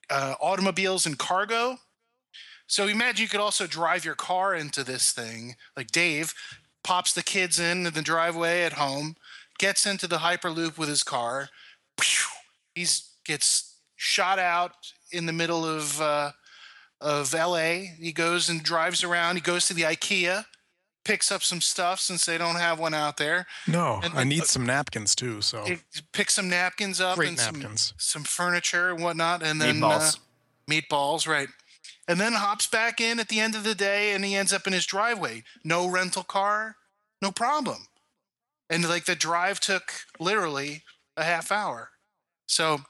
[0.09, 1.77] uh, automobiles, and cargo.
[2.67, 6.33] So imagine you could also drive your car into this thing, like Dave
[6.83, 9.15] pops the kids in the driveway at home,
[9.57, 11.49] gets into the hyperloop with his car,
[12.75, 12.85] he
[13.25, 14.71] gets shot out
[15.11, 16.01] in the middle of.
[16.01, 16.31] Uh,
[17.03, 17.81] of LA.
[17.99, 19.35] He goes and drives around.
[19.35, 20.45] He goes to the IKEA,
[21.03, 23.45] picks up some stuff since they don't have one out there.
[23.67, 25.41] No, And- I need some napkins too.
[25.41, 25.79] So He
[26.13, 27.93] picks some napkins up Great and napkins.
[27.97, 30.15] Some, some furniture and whatnot, and then Meatballs.
[30.15, 30.19] Uh,
[30.71, 31.49] meatballs, right?
[32.07, 34.65] And then hops back in at the end of the day, and he ends up
[34.65, 35.43] in his driveway.
[35.63, 36.77] No rental car,
[37.21, 37.87] no problem.
[38.69, 40.83] And like the drive took literally
[41.17, 41.89] a half hour.
[42.47, 42.81] So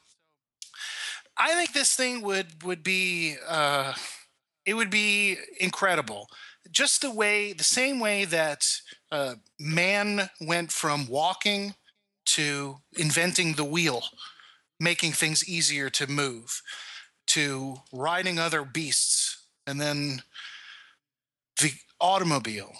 [1.37, 3.93] I think this thing would would be uh,
[4.65, 6.27] it would be incredible.
[6.71, 8.65] Just the way, the same way that
[9.11, 11.75] uh, man went from walking
[12.25, 14.03] to inventing the wheel,
[14.79, 16.61] making things easier to move,
[17.27, 20.23] to riding other beasts, and then
[21.61, 22.73] the automobile,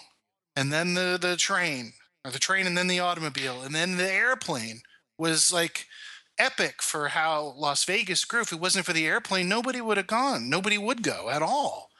[0.56, 1.92] and then the the train,
[2.24, 4.80] or the train, and then the automobile, and then the airplane
[5.18, 5.86] was like
[6.38, 8.40] epic for how Las Vegas grew.
[8.40, 10.50] If it wasn't for the airplane, nobody would have gone.
[10.50, 11.90] Nobody would go at all.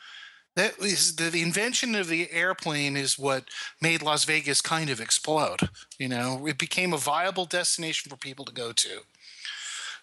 [0.57, 3.49] That is the, the invention of the airplane is what
[3.81, 5.69] made Las Vegas kind of explode.
[5.99, 9.01] You know, it became a viable destination for people to go to.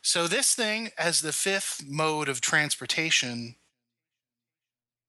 [0.02, 3.56] So this thing, as the fifth mode of transportation,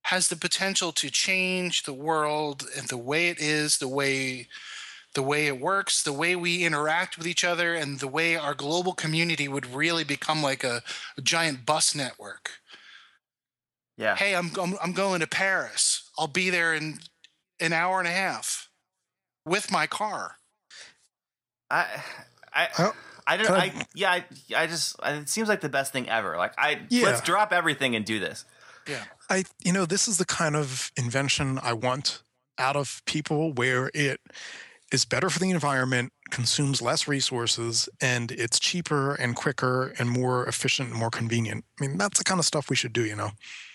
[0.05, 4.49] has the potential to change the world and the way it is, the way
[5.15, 8.55] the way it works, the way we interact with each other, and the way our
[8.55, 10.83] global community would really become like a,
[11.17, 12.51] a giant bus network.
[13.99, 14.17] Yeah.
[14.17, 16.11] Hey, I'm, I'm I'm going to Paris.
[16.19, 16.99] I'll be there in
[17.61, 18.69] an hour and a half
[19.45, 20.37] with my car.
[21.71, 21.87] I,
[22.53, 22.93] I, Oh,
[23.27, 23.51] I don't.
[23.51, 24.11] I- I, yeah.
[24.13, 24.25] I,
[24.57, 24.97] I just.
[25.05, 26.37] It seems like the best thing ever.
[26.37, 26.81] Like I.
[26.89, 27.05] Yeah.
[27.07, 28.45] Let's drop everything and do this.
[28.89, 29.05] Yeah.
[29.31, 32.23] I, you know, this is the kind of invention I want
[32.59, 34.21] out of people where it
[34.93, 40.47] is better for the environment, consumes less resources, and it's cheaper and quicker and more
[40.47, 41.65] efficient and more convenient.
[41.81, 43.31] I mean, that's the kind of stuff we should do, you know?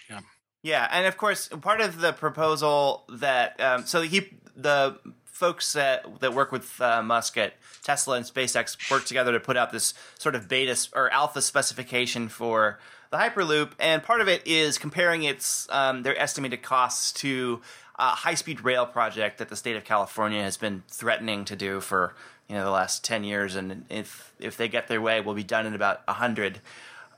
[0.10, 0.20] Yeah,
[0.64, 0.88] Yeah.
[0.92, 6.34] and of course, part of the proposal that um, so he the folks that that
[6.34, 7.54] work with uh, Musk at
[7.84, 12.28] Tesla and SpaceX work together to put out this sort of beta or alpha specification
[12.28, 12.80] for
[13.12, 17.62] the Hyperloop, and part of it is comparing its um, their estimated costs to
[18.00, 22.14] a high-speed rail project that the state of California has been threatening to do for
[22.48, 25.44] you know the last ten years, and if if they get their way, will be
[25.44, 26.60] done in about hundred.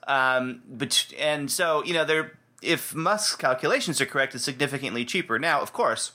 [0.07, 5.39] Um, but and so you know they're if Musk's calculations are correct, it's significantly cheaper.
[5.39, 6.13] Now, of course,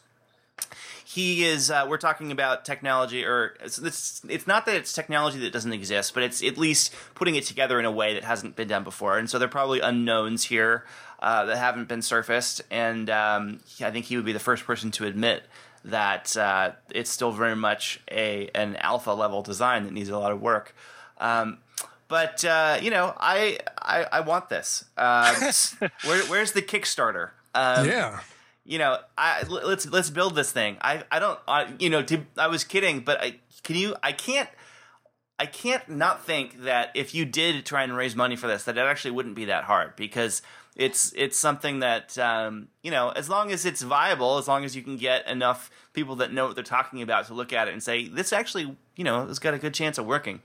[1.05, 1.71] he is.
[1.71, 5.73] Uh, we're talking about technology, or it's, it's it's not that it's technology that doesn't
[5.73, 8.85] exist, but it's at least putting it together in a way that hasn't been done
[8.85, 9.19] before.
[9.19, 10.85] And so there are probably unknowns here
[11.25, 12.61] uh, that haven't been surfaced.
[12.70, 15.43] And um, I think he would be the first person to admit
[15.83, 20.33] that uh, it's still very much a an alpha level design that needs a lot
[20.33, 20.75] of work.
[21.16, 21.59] Um,
[22.09, 24.85] but uh, you know, I I, I want this.
[24.99, 25.35] Uh,
[26.05, 27.31] where, where's the Kickstarter?
[27.55, 28.20] Um, yeah.
[28.66, 30.77] you know, I let's let's build this thing.
[30.83, 34.12] I I don't I, you know to, I was kidding, but I can you I
[34.12, 34.51] can't
[35.39, 38.77] I can't not think that if you did try and raise money for this, that
[38.77, 40.43] it actually wouldn't be that hard because
[40.77, 44.75] it's it's something that um, you know as long as it's viable, as long as
[44.75, 47.72] you can get enough people that know what they're talking about to look at it
[47.72, 50.41] and say this actually you know has got a good chance of working.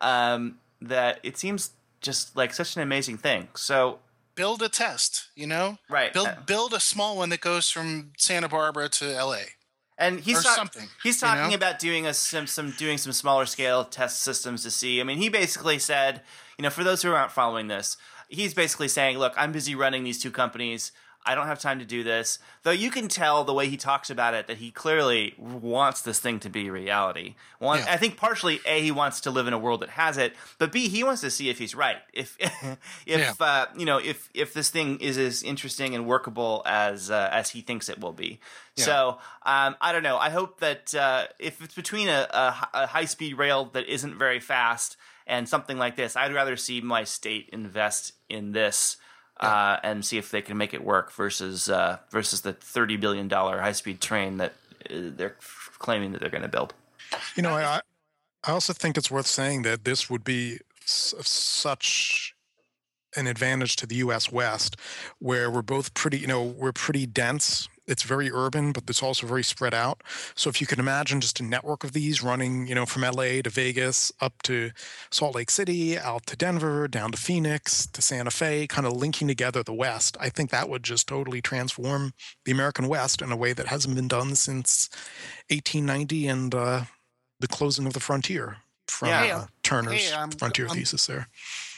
[0.00, 1.70] Um, that it seems
[2.00, 3.48] just like such an amazing thing.
[3.54, 4.00] So
[4.34, 5.78] Build a test, you know?
[5.88, 6.12] Right.
[6.12, 9.38] Build Uh, build a small one that goes from Santa Barbara to LA.
[9.96, 11.54] and he's talk- something, He's you talking know?
[11.56, 15.00] about doing a some some doing some smaller scale test systems to see.
[15.00, 16.20] I mean, he basically said,
[16.58, 17.96] you know, for those who aren't following this,
[18.28, 20.92] he's basically saying, look, I'm busy running these two companies.
[21.28, 22.38] I don't have time to do this.
[22.62, 26.20] Though you can tell the way he talks about it that he clearly wants this
[26.20, 27.34] thing to be reality.
[27.58, 27.86] One, Yeah.
[27.88, 30.70] I think partially a he wants to live in a world that has it, but
[30.70, 31.96] b he wants to see if he's right.
[32.12, 32.36] If
[33.06, 37.28] if uh, you know if if this thing is as interesting and workable as uh,
[37.32, 38.38] as he thinks it will be.
[38.76, 40.18] So um, I don't know.
[40.18, 44.16] I hope that uh, if it's between a, a, a high speed rail that isn't
[44.16, 44.96] very fast
[45.26, 48.96] and something like this, I'd rather see my state invest in this
[49.38, 53.28] uh, and see if they can make it work versus uh, versus the thirty billion
[53.28, 54.52] dollar high speed train that
[54.90, 55.36] uh, they're
[55.78, 56.74] claiming that they're going to build.
[57.34, 57.80] You know, I
[58.44, 62.34] I also think it's worth saying that this would be s- such
[63.16, 64.30] an advantage to the U.S.
[64.30, 64.76] West,
[65.18, 67.68] where we're both pretty, you know, we're pretty dense.
[67.86, 70.02] It's very urban, but it's also very spread out.
[70.34, 73.42] So if you can imagine just a network of these running, you know, from LA
[73.42, 74.72] to Vegas, up to
[75.10, 79.28] Salt Lake City, out to Denver, down to Phoenix, to Santa Fe, kind of linking
[79.28, 82.12] together the West, I think that would just totally transform
[82.44, 84.88] the American West in a way that hasn't been done since
[85.50, 86.82] 1890 and uh,
[87.40, 88.56] the closing of the frontier
[88.88, 89.36] from Yeah.
[89.36, 91.28] Uh, Turner's hey, frontier I'm- thesis there.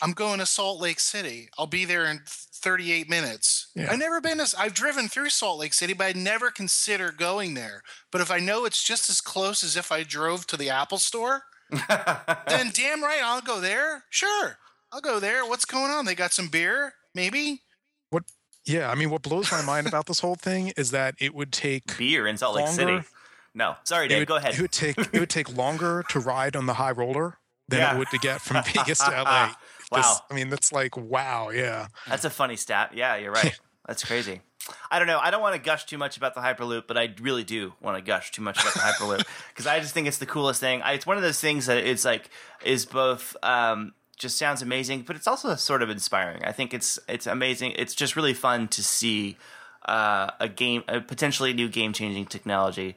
[0.00, 1.48] I'm going to Salt Lake City.
[1.58, 2.20] I'll be there in
[2.58, 3.68] 38 minutes.
[3.74, 3.88] Yeah.
[3.90, 7.54] I've never been to, I've driven through Salt Lake City, but I never consider going
[7.54, 7.82] there.
[8.12, 10.98] But if I know it's just as close as if I drove to the Apple
[10.98, 11.42] store,
[11.88, 14.04] then damn right I'll go there.
[14.10, 14.58] Sure.
[14.92, 15.44] I'll go there.
[15.46, 16.04] What's going on?
[16.04, 16.94] They got some beer?
[17.14, 17.62] Maybe?
[18.10, 18.24] What?
[18.64, 21.52] Yeah, I mean, what blows my mind about this whole thing is that it would
[21.52, 22.82] take Beer in Salt Lake Longer.
[22.82, 23.08] City.
[23.54, 24.18] No, sorry, it Dave.
[24.20, 24.54] would, Go ahead.
[24.54, 27.38] It would take it would take longer to ride on the high roller
[27.68, 27.94] than Yeah.
[27.94, 29.52] it would to get from Vegas to LA.
[29.90, 29.98] Wow.
[29.98, 31.88] Just- I mean, that's like wow, yeah.
[32.06, 32.92] That's a funny stat.
[32.94, 33.58] Yeah, you're right.
[33.86, 34.42] That's crazy.
[34.90, 35.18] I don't know.
[35.18, 37.96] I don't want to gush too much about the Hyperloop, but I really do want
[37.96, 40.82] to gush too much about the Hyperloop because I just think it's the coolest thing.
[40.82, 42.28] I, it's one of those things that it's like
[42.62, 46.44] is both um, just sounds amazing, but it's also sort of inspiring.
[46.44, 47.72] I think it's it's amazing.
[47.76, 49.38] It's just really fun to see
[49.86, 52.96] uh, a game, a potentially new game changing technology.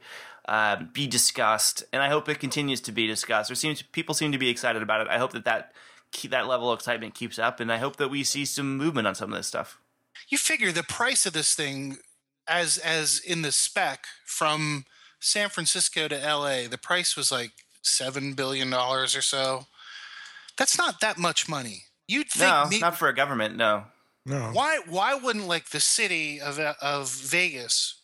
[0.50, 3.48] Uh, be discussed, and I hope it continues to be discussed.
[3.48, 5.08] There seems people seem to be excited about it.
[5.08, 5.72] I hope that that
[6.30, 9.16] that level of excitement keeps up, and I hope that we see some movement on
[9.16, 9.78] some of this stuff.
[10.30, 11.98] You figure the price of this thing
[12.48, 14.86] as as in the spec from
[15.20, 17.52] San Francisco to LA, the price was like
[17.82, 19.68] 7 billion dollars or so.
[20.58, 21.84] That's not that much money.
[22.08, 23.56] You'd think No, me- not for a government.
[23.56, 23.86] No.
[24.26, 24.52] No.
[24.54, 27.96] why why wouldn't like the city of of Vegas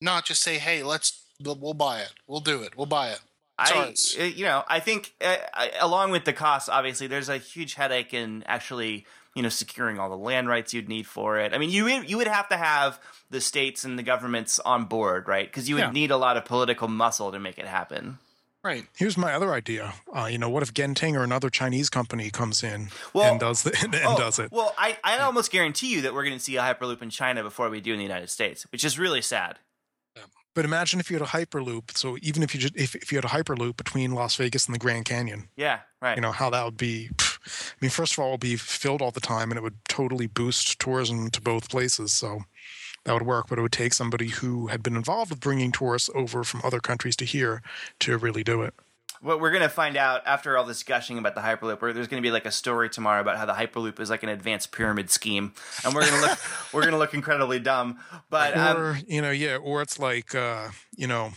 [0.00, 2.12] not just say, "Hey, let's we'll we'll buy it.
[2.26, 2.76] We'll do it.
[2.76, 3.20] We'll buy it."
[3.60, 5.36] It's I, uh, you know, I think uh,
[5.80, 10.08] along with the costs, obviously, there's a huge headache in actually, you know, securing all
[10.10, 11.52] the land rights you'd need for it.
[11.54, 12.98] I mean, you would- you would have to have
[13.30, 15.46] the states and the governments on board, right?
[15.46, 15.90] Because you would Yeah.
[15.92, 18.18] need a lot of political muscle to make it happen.
[18.62, 18.84] Right.
[18.98, 19.94] Here's my other idea.
[20.14, 23.62] Uh, you know, what if Genting or another Chinese company comes in Well- and does
[23.62, 24.52] the, and, Oh, does it?
[24.52, 27.42] Well, I, I almost guarantee you that we're going to see a hyperloop in China
[27.42, 29.58] before we do in the United States, which is really sad.
[30.54, 31.96] But imagine if you had a hyperloop.
[31.96, 34.74] So even if you just if, if you had a hyperloop between Las Vegas and
[34.74, 36.16] the Grand Canyon, Yeah, right.
[36.16, 37.10] you know how that would be.
[37.16, 37.38] pff,
[37.72, 39.78] I mean, first of all, it would be filled all the time, and it would
[39.88, 42.12] totally boost tourism to both places.
[42.12, 42.40] So
[43.04, 43.46] that would work.
[43.48, 46.80] But it would take somebody who had been involved with bringing tourists over from other
[46.80, 47.62] countries to here
[48.00, 48.74] to really do it.
[49.22, 52.30] What we're gonna find out after all this gushing about the hyperloop, there's gonna be
[52.30, 55.52] like a story tomorrow about how the hyperloop is like an advanced pyramid scheme,
[55.84, 56.38] and we're gonna look
[56.72, 57.98] we're gonna look incredibly dumb.
[58.30, 61.32] But um, you know, yeah, or it's like uh, you know,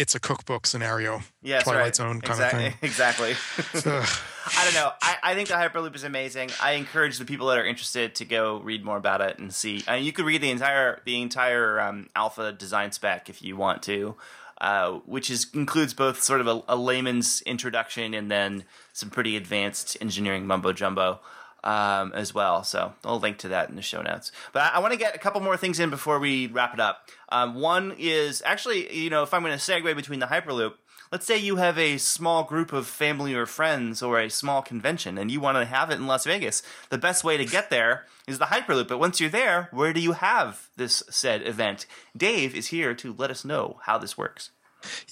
[0.00, 1.20] it's a cookbook scenario.
[1.42, 1.96] yes, Twilight right.
[1.96, 2.78] Zone kind exactly, of thing.
[2.82, 3.92] exactly.
[3.92, 4.08] Ugh.
[4.58, 4.90] I don't know.
[5.02, 6.50] I, I think the hyperloop is amazing.
[6.62, 9.84] I encourage the people that are interested to go read more about it and see.
[9.86, 13.56] I mean, you could read the entire the entire um, alpha design spec if you
[13.56, 14.16] want to,
[14.60, 19.36] uh, which is includes both sort of a, a layman's introduction and then some pretty
[19.36, 21.20] advanced engineering mumbo jumbo.
[21.62, 24.32] Um, as well, so I'll link to that in the show notes.
[24.54, 26.80] But I, I want to get a couple more things in before we wrap it
[26.80, 27.10] up.
[27.28, 30.72] Um, one is actually, you know, if I'm going to segue between the Hyperloop,
[31.12, 35.18] let's say you have a small group of family or friends or a small convention
[35.18, 36.62] and you want to have it in Las Vegas.
[36.88, 38.88] The best way to get there is the Hyperloop.
[38.88, 41.86] But once you're there, where do you have this said event?
[42.16, 44.50] Dave is here to let us know how this works.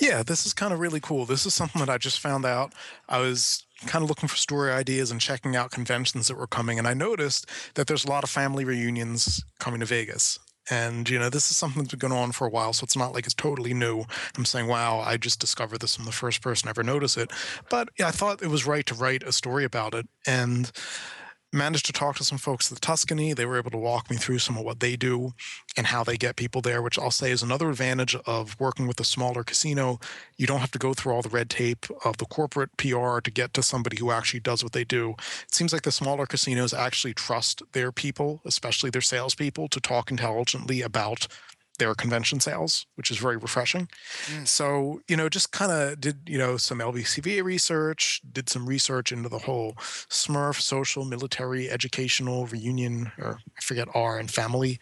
[0.01, 1.27] Yeah, this is kind of really cool.
[1.27, 2.73] This is something that I just found out.
[3.09, 6.79] I was kind of looking for story ideas and checking out conventions that were coming,
[6.79, 10.39] and I noticed that there's a lot of family reunions coming to Vegas.
[10.71, 12.97] And you know, this is something that's been going on for a while, so it's
[12.97, 14.05] not like it's totally new.
[14.37, 15.97] I'm saying, "Wow, I just discovered this.
[15.99, 17.31] I'm the first person to ever notice it."
[17.71, 20.71] But yeah, I thought it was right to write a story about it, and
[21.53, 23.33] managed to talk to some folks at Tuscany.
[23.33, 25.33] They were able to walk me through some of what they do
[25.77, 29.01] and how they get people there, which I'll say is another advantage of working with
[29.01, 29.99] a smaller casino.
[30.37, 33.31] You don't have to go through all the red tape of the corporate PR to
[33.31, 35.15] get to somebody who actually does what they do.
[35.47, 40.11] It seems like the smaller casinos actually trust their people, especially their salespeople, to talk
[40.11, 41.29] intelligently about
[41.79, 43.89] their convention sales, which is very refreshing.
[44.27, 44.47] Mm.
[44.47, 49.13] So, you know, just kind of did, you know, some LVCVA research, did some research
[49.13, 49.75] into the whole
[50.11, 54.79] SMERF social, military, educational, reunion, or I forget R and family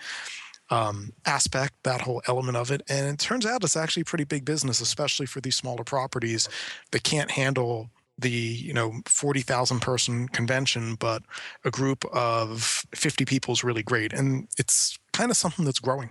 [0.70, 2.82] um, aspect, that whole element of it.
[2.88, 6.48] And it turns out it's actually pretty big business, especially for these smaller properties
[6.90, 11.22] that can't handle the you know 40,000 person convention but
[11.64, 16.10] a group of 50 people is really great and it's kind of something that's growing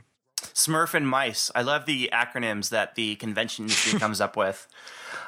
[0.53, 1.51] SMERF and MICE.
[1.55, 4.67] I love the acronyms that the convention industry comes up with.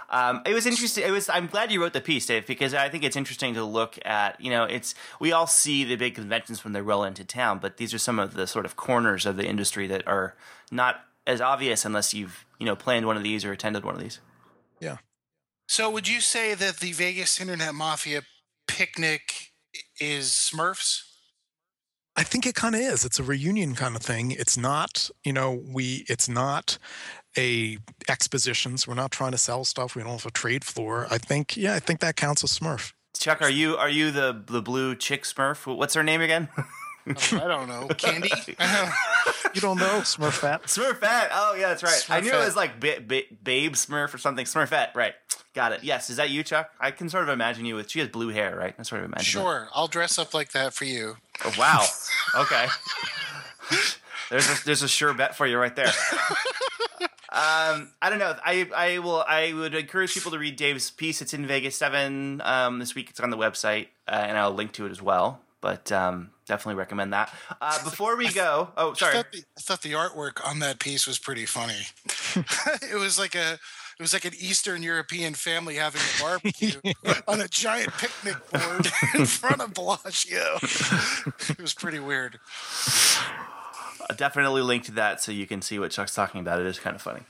[0.10, 1.04] Um, it was interesting.
[1.06, 1.28] It was.
[1.28, 4.40] I'm glad you wrote the piece, Dave, because I think it's interesting to look at.
[4.40, 7.78] You know, it's we all see the big conventions when they roll into town, but
[7.78, 10.36] these are some of the sort of corners of the industry that are
[10.72, 14.02] not as obvious unless you've you know planned one of these or attended one of
[14.02, 14.20] these.
[14.80, 14.98] Yeah.
[15.68, 18.22] So, would you say that the Vegas Internet Mafia
[18.68, 19.52] picnic
[20.00, 21.07] is SMERFs?
[22.18, 23.06] I think it kind of is.
[23.06, 24.32] It's a reunion kind of thing.
[24.32, 26.04] It's not, you know, we.
[26.10, 26.80] It's not
[27.38, 27.78] a
[28.10, 28.88] expositions.
[28.88, 29.96] We're not trying to sell stuff.
[29.96, 31.06] We don't have a trade floor.
[31.12, 32.94] I think, yeah, I think that counts as SMERF.
[33.20, 35.66] Chuck, are you are you the the blue chick Smurf?
[35.74, 36.50] What's her name again?
[37.16, 37.88] oh, I don't know.
[37.98, 38.32] Candy.
[39.54, 40.64] you don't know Smurfette?
[40.64, 41.30] Smurfette.
[41.32, 41.94] Oh yeah, that's right.
[41.94, 42.14] Smurfette.
[42.16, 44.46] I knew it was like ba- ba- Babe Smurf or something.
[44.46, 44.96] Smurfette.
[44.96, 45.14] Right.
[45.54, 45.84] Got it.
[45.84, 46.10] Yes.
[46.10, 46.70] Is that you, Chuck?
[46.80, 47.90] I can sort of imagine you with.
[47.90, 48.76] She has blue hair, right?
[48.78, 49.26] I sort of imagine.
[49.26, 49.62] Sure.
[49.62, 49.70] That.
[49.74, 51.18] I'll dress up like that for you.
[51.44, 51.84] Oh, wow.
[52.36, 52.68] Okay.
[54.30, 55.88] there's a, there's a sure bet for you right there.
[57.32, 58.36] um, I don't know.
[58.44, 59.24] I I will.
[59.28, 61.22] I would encourage people to read Dave's piece.
[61.22, 63.10] It's in Vegas Seven um, this week.
[63.10, 65.40] It's on the website, uh, and I'll link to it as well.
[65.62, 67.34] But um, definitely recommend that.
[67.60, 70.80] Uh, before we go, oh sorry, I thought, the, I thought the artwork on that
[70.80, 71.88] piece was pretty funny.
[72.92, 76.80] it was like a it was like an Eastern European family having a barbecue
[77.28, 80.60] on a giant picnic board in front of Bellagio.
[81.50, 82.40] it was pretty weird.
[84.08, 86.60] I'll definitely link to that so you can see what Chuck's talking about.
[86.60, 87.22] It is kind of funny.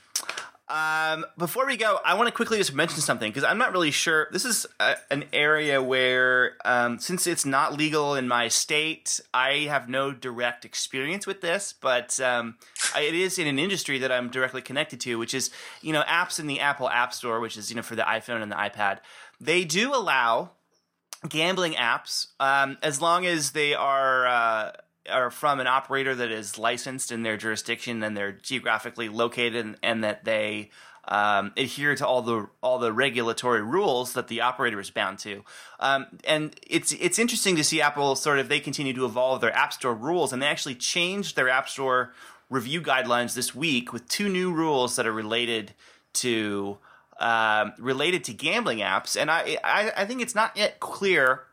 [0.70, 3.90] Um, before we go, I want to quickly just mention something because I'm not really
[3.90, 4.28] sure.
[4.32, 9.66] This is a, an area where, um, since it's not legal in my state, I
[9.70, 12.56] have no direct experience with this, but um,
[12.94, 15.50] I, it is in an industry that I'm directly connected to, which is,
[15.80, 18.42] you know, apps in the Apple App Store, which is, you know, for the iPhone
[18.42, 18.98] and the iPad.
[19.40, 20.50] They do allow
[21.26, 24.26] gambling apps um, as long as they are.
[24.26, 24.72] Uh,
[25.10, 29.76] are from an operator that is licensed in their jurisdiction and they're geographically located and,
[29.82, 30.70] and that they
[31.08, 35.42] um, adhere to all the all the regulatory rules that the operator is bound to.
[35.80, 39.54] Um, and it's it's interesting to see Apple sort of they continue to evolve their
[39.54, 42.12] App Store rules, and they actually changed their App Store
[42.50, 45.72] review guidelines this week with two new rules that are related
[46.14, 46.78] to
[47.18, 49.18] um, related to gambling apps.
[49.18, 51.44] And I, I I think it's not yet clear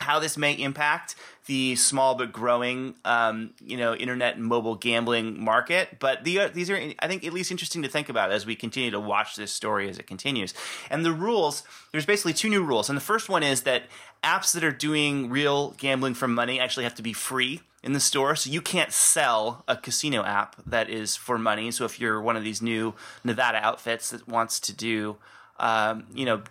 [0.00, 5.42] how this may impact the small but growing, um, you know, internet and mobile gambling
[5.42, 5.98] market.
[5.98, 8.54] But the, uh, these are, I think, at least interesting to think about as we
[8.54, 10.54] continue to watch this story as it continues.
[10.90, 12.88] And the rules, there's basically two new rules.
[12.88, 13.84] And the first one is that
[14.22, 18.00] apps that are doing real gambling for money actually have to be free in the
[18.00, 18.36] store.
[18.36, 21.70] So you can't sell a casino app that is for money.
[21.70, 22.94] So if you're one of these new
[23.24, 25.16] Nevada outfits that wants to do,
[25.58, 26.42] um, you know,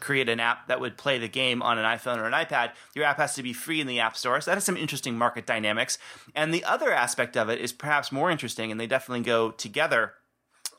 [0.00, 3.04] create an app that would play the game on an iPhone or an iPad, your
[3.04, 4.40] app has to be free in the App Store.
[4.40, 5.98] So that has some interesting market dynamics.
[6.34, 10.14] And the other aspect of it is perhaps more interesting, and they definitely go together.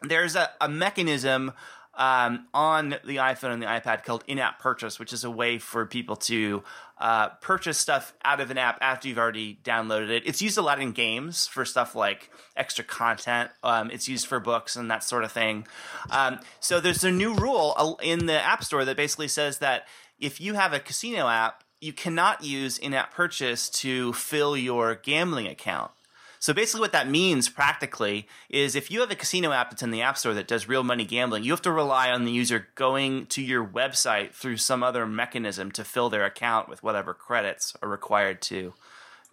[0.02, 1.54] There's a, a mechanism
[1.98, 5.86] um, on the iPhone and the iPad called in-app purchase, which is a way for
[5.86, 6.64] people to
[7.00, 10.24] uh, purchase stuff out of an app after you've already downloaded it.
[10.26, 13.50] It's used a lot in games for stuff like extra content.
[13.64, 15.68] Um, it's used for books and that sort of thing.
[16.12, 19.88] Um, so there's a new rule in the App Store that basically says that
[20.20, 25.48] if you have a casino app, you cannot use in-app purchase to fill your gambling
[25.48, 25.92] account.
[26.40, 29.92] So basically, what that means practically is if you have a casino app that's in
[29.92, 32.68] the App Store that does real money gambling, you have to rely on the user
[32.76, 37.76] going to your website through some other mechanism to fill their account with whatever credits
[37.82, 38.74] are required to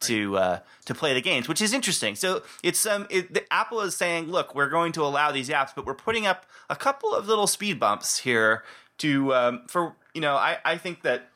[0.01, 2.15] to uh, to play the games, which is interesting.
[2.15, 5.71] So it's um, it, the, Apple is saying, look, we're going to allow these apps,
[5.75, 8.65] but we're putting up a couple of little speed bumps here
[8.99, 11.29] to um, for you know I I think that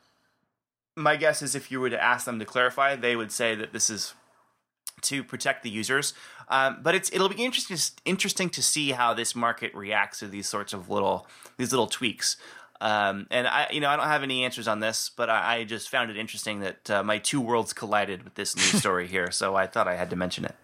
[0.95, 3.73] my guess is if you were to ask them to clarify, they would say that
[3.73, 4.13] this is
[5.03, 6.13] to protect the users.
[6.47, 10.47] Um, but it's it'll be interesting interesting to see how this market reacts to these
[10.47, 11.27] sorts of little
[11.57, 12.37] these little tweaks.
[12.81, 15.63] Um, and I, you know, I don't have any answers on this, but I, I
[15.65, 19.31] just found it interesting that uh, my two worlds collided with this news story here.
[19.31, 20.55] So I thought I had to mention it.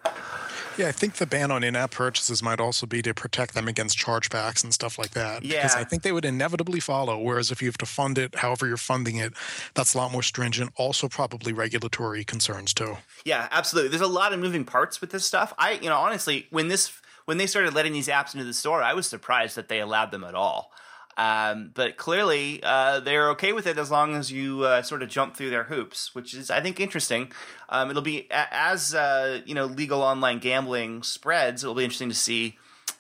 [0.78, 3.98] Yeah, I think the ban on in-app purchases might also be to protect them against
[3.98, 5.44] chargebacks and stuff like that.
[5.44, 5.62] Yeah.
[5.62, 7.18] Because I think they would inevitably follow.
[7.20, 9.34] Whereas if you have to fund it, however you're funding it,
[9.74, 10.72] that's a lot more stringent.
[10.76, 12.98] Also, probably regulatory concerns too.
[13.24, 13.90] Yeah, absolutely.
[13.90, 15.54] There's a lot of moving parts with this stuff.
[15.58, 16.92] I, you know, honestly, when this
[17.26, 20.12] when they started letting these apps into the store, I was surprised that they allowed
[20.12, 20.72] them at all.
[21.18, 25.10] Um, but clearly, uh, they're okay with it as long as you uh, sort of
[25.10, 27.32] jump through their hoops, which is, I think, interesting.
[27.70, 31.64] Um, it'll be as uh, you know, legal online gambling spreads.
[31.64, 32.58] It'll be interesting to see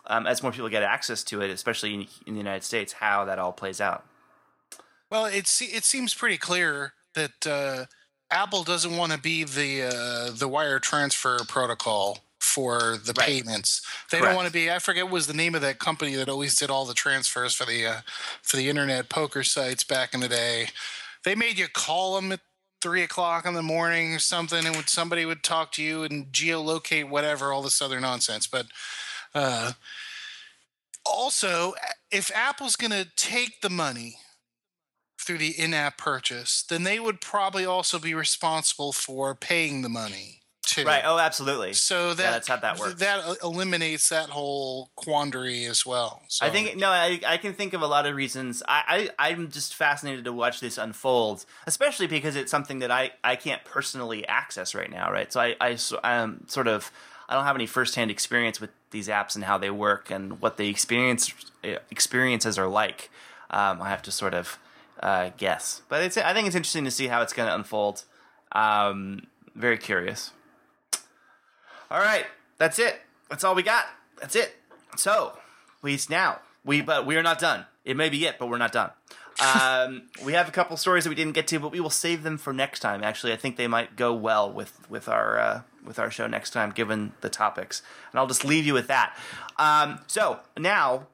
[0.07, 3.25] um, as more people get access to it, especially in, in the United States, how
[3.25, 4.05] that all plays out.
[5.09, 7.85] Well, it it seems pretty clear that uh,
[8.31, 13.25] Apple doesn't want to be the uh, the wire transfer protocol for the Right.
[13.27, 13.81] payments.
[14.11, 14.29] They Correct.
[14.29, 14.71] don't want to be.
[14.71, 17.53] I forget what was the name of that company that always did all the transfers
[17.53, 18.01] for the uh,
[18.43, 20.67] for the internet poker sites back in the day.
[21.23, 22.41] They made you call them at
[22.81, 26.27] three o'clock in the morning or something, and would somebody would talk to you and
[26.27, 28.45] geolocate whatever all this other nonsense.
[28.45, 28.67] But
[29.33, 29.73] uh,
[31.03, 31.73] also,
[32.11, 34.17] if Apple's going to take the money
[35.19, 40.41] through the in-app purchase, then they would probably also be responsible for paying the money
[40.65, 40.83] too.
[40.83, 41.03] Right?
[41.05, 41.73] Oh, absolutely.
[41.73, 42.95] So that that's how that works.
[42.95, 46.21] That eliminates that whole quandary as well.
[46.27, 48.63] So, I think no, I, I can think of a lot of reasons.
[48.67, 53.11] I, I I'm just fascinated to watch this unfold, especially because it's something that I
[53.23, 55.31] I can't personally access right now, right?
[55.31, 56.91] So I I'm sort of
[57.27, 60.57] I don't have any firsthand experience with these apps and how they work and what
[60.57, 63.09] the experience eh, experiences are like.
[63.49, 64.59] Um, I have to sort of
[65.01, 68.03] uh, guess, but it's I think it's interesting to see how it's going to unfold.
[68.51, 70.31] Um, very curious.
[71.91, 72.25] All right,
[72.57, 73.01] that's it.
[73.29, 73.85] That's all we got.
[74.19, 74.55] That's it.
[74.97, 75.37] So,
[75.81, 77.65] we now we but we are not done.
[77.83, 78.91] It may be it, but we're not done.
[79.39, 82.23] Um, we have a couple stories that we didn't get to, but we will save
[82.23, 83.03] them for next time.
[83.03, 86.51] Actually, I think they might go well with with our uh, with our show next
[86.51, 87.81] time, given the topics.
[88.11, 89.15] And I'll just leave you with that.
[89.57, 91.07] Um, so now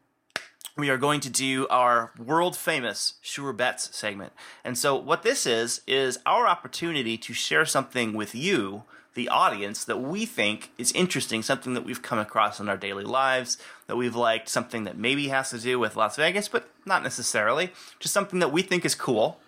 [0.77, 4.33] we are going to do our world famous Sure Bets segment.
[4.63, 8.83] And so, what this is, is our opportunity to share something with you,
[9.13, 13.03] the audience, that we think is interesting, something that we've come across in our daily
[13.03, 13.57] lives,
[13.87, 17.71] that we've liked, something that maybe has to do with Las Vegas, but not necessarily.
[17.99, 19.39] Just something that we think is cool,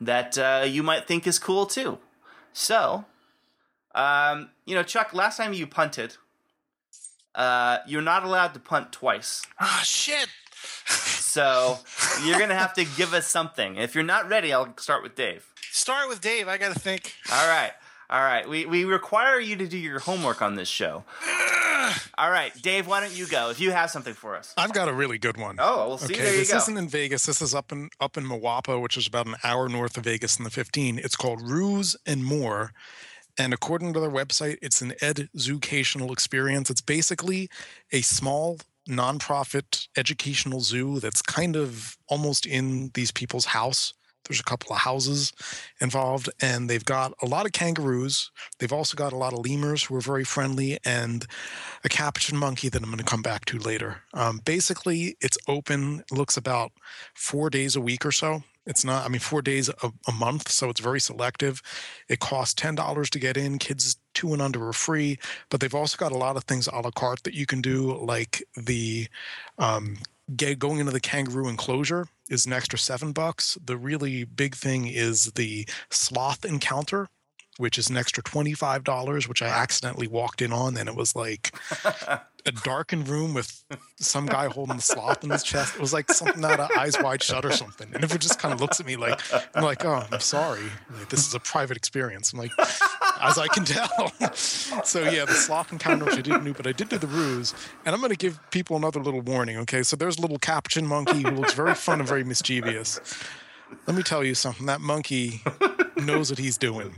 [0.00, 1.98] that uh, you might think is cool too.
[2.52, 3.04] So,
[3.94, 6.16] um, you know, Chuck, last time you punted,
[7.34, 9.42] uh, you're not allowed to punt twice.
[9.60, 10.28] ah shit.
[10.86, 11.78] So
[12.24, 13.76] you're gonna have to give us something.
[13.76, 15.52] If you're not ready, I'll start with Dave.
[15.70, 16.48] Start with Dave.
[16.48, 17.14] I got to think.
[17.32, 17.72] All right,
[18.12, 18.46] all right.
[18.46, 21.04] We we require you to do your homework on this show.
[22.18, 22.86] All right, Dave.
[22.86, 24.52] Why don't you go if you have something for us?
[24.56, 25.56] I've got a really good one.
[25.58, 26.12] Oh, we'll see.
[26.14, 26.58] Okay, there you this go.
[26.58, 27.24] isn't in Vegas.
[27.24, 30.36] This is up in up in Moapa, which is about an hour north of Vegas
[30.36, 30.98] in the 15.
[30.98, 32.72] It's called Ruse and More.
[33.38, 36.68] And according to their website, it's an educational experience.
[36.68, 37.48] It's basically
[37.90, 43.94] a small nonprofit educational zoo that's kind of almost in these people's house.
[44.32, 45.30] There's a couple of houses
[45.78, 48.30] involved, and they've got a lot of kangaroos.
[48.58, 51.26] They've also got a lot of lemurs who are very friendly, and
[51.84, 54.00] a capuchin monkey that I'm going to come back to later.
[54.14, 56.02] Um, basically, it's open.
[56.10, 56.72] Looks about
[57.12, 58.42] four days a week or so.
[58.64, 61.60] It's not, I mean, four days a, a month, so it's very selective.
[62.08, 63.58] It costs ten dollars to get in.
[63.58, 65.18] Kids two and under are free,
[65.50, 67.98] but they've also got a lot of things a la carte that you can do,
[67.98, 69.08] like the
[69.58, 69.98] um,
[70.36, 73.58] get, going into the kangaroo enclosure is an extra seven bucks.
[73.64, 77.08] The really big thing is the sloth encounter,
[77.58, 80.76] which is an extra $25, which I accidentally walked in on.
[80.76, 81.54] And it was like
[82.46, 83.64] a darkened room with
[83.96, 85.74] some guy holding the sloth in his chest.
[85.74, 87.88] It was like something out of Eyes Wide Shut or something.
[87.94, 89.20] And if it just kind of looks at me like,
[89.54, 90.64] I'm like, oh, I'm sorry.
[90.98, 92.32] Like, this is a private experience.
[92.32, 92.52] I'm like,
[93.20, 94.12] as I can tell.
[94.34, 97.54] so yeah, the sloth encounter, which I didn't do, but I did do the roos.
[97.84, 99.56] And I'm going to give people another little warning.
[99.58, 103.00] Okay, so there's a little capuchin monkey who looks very fun and very mischievous.
[103.86, 104.66] Let me tell you something.
[104.66, 105.42] That monkey
[105.96, 106.94] knows what he's doing.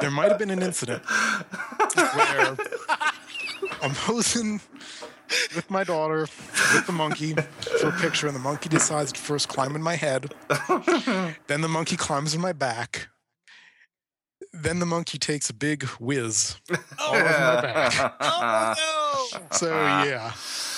[0.00, 2.56] There might have been an incident where
[3.82, 4.60] I'm posing
[5.54, 6.20] with my daughter
[6.74, 7.34] with the monkey
[7.80, 10.32] for a picture, and the monkey decides to first climb in my head.
[11.46, 13.08] then the monkey climbs in my back.
[14.52, 16.56] Then the monkey takes a big whiz
[16.98, 18.16] all over my back.
[18.20, 18.74] Oh
[19.32, 19.40] no!
[19.52, 20.32] So yeah.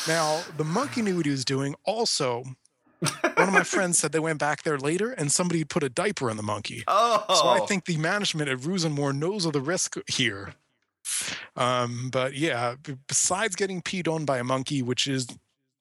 [0.08, 1.76] Now the monkey knew what he was doing.
[1.84, 2.44] Also,
[3.00, 6.30] one of my friends said they went back there later and somebody put a diaper
[6.30, 6.84] on the monkey.
[6.86, 10.54] Oh, So I think the management at Roos-N-More knows of the risk here.
[11.56, 12.74] Um, but yeah,
[13.06, 15.26] besides getting peed on by a monkey, which is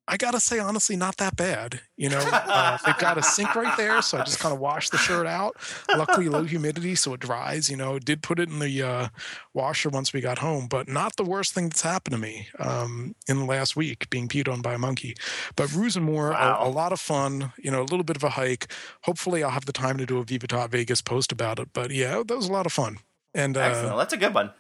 [0.09, 1.81] I gotta say, honestly, not that bad.
[1.97, 4.89] You know, uh, they've got a sink right there, so I just kind of wash
[4.89, 5.57] the shirt out.
[5.89, 7.69] Luckily, low humidity, so it dries.
[7.69, 9.07] You know, did put it in the uh,
[9.53, 13.15] washer once we got home, but not the worst thing that's happened to me um,
[13.27, 15.15] in the last week, being peed on by a monkey.
[15.55, 16.59] But Roos-N-More, Wow.
[16.61, 17.51] a, a lot of fun.
[17.57, 18.67] You know, a little bit of a hike.
[19.03, 21.69] Hopefully, I'll have the time to do a Viva Tot Vegas post about it.
[21.73, 22.99] But yeah, that was a lot of fun.
[23.33, 23.97] And uh, Excellent.
[23.97, 24.51] That's a good one.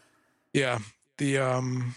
[0.53, 0.79] yeah,
[1.17, 1.95] the um,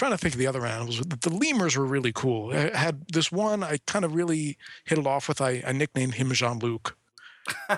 [0.00, 0.98] trying to think of the other animals.
[0.98, 2.52] The, the lemurs were really cool.
[2.54, 4.56] I had this one I kind of really
[4.86, 5.42] hit it off with.
[5.42, 6.96] I, I nicknamed him Jean Luc,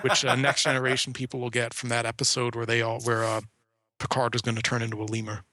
[0.01, 3.41] which uh, next generation people will get from that episode where they all where uh,
[3.99, 5.43] Picard is going to turn into a lemur.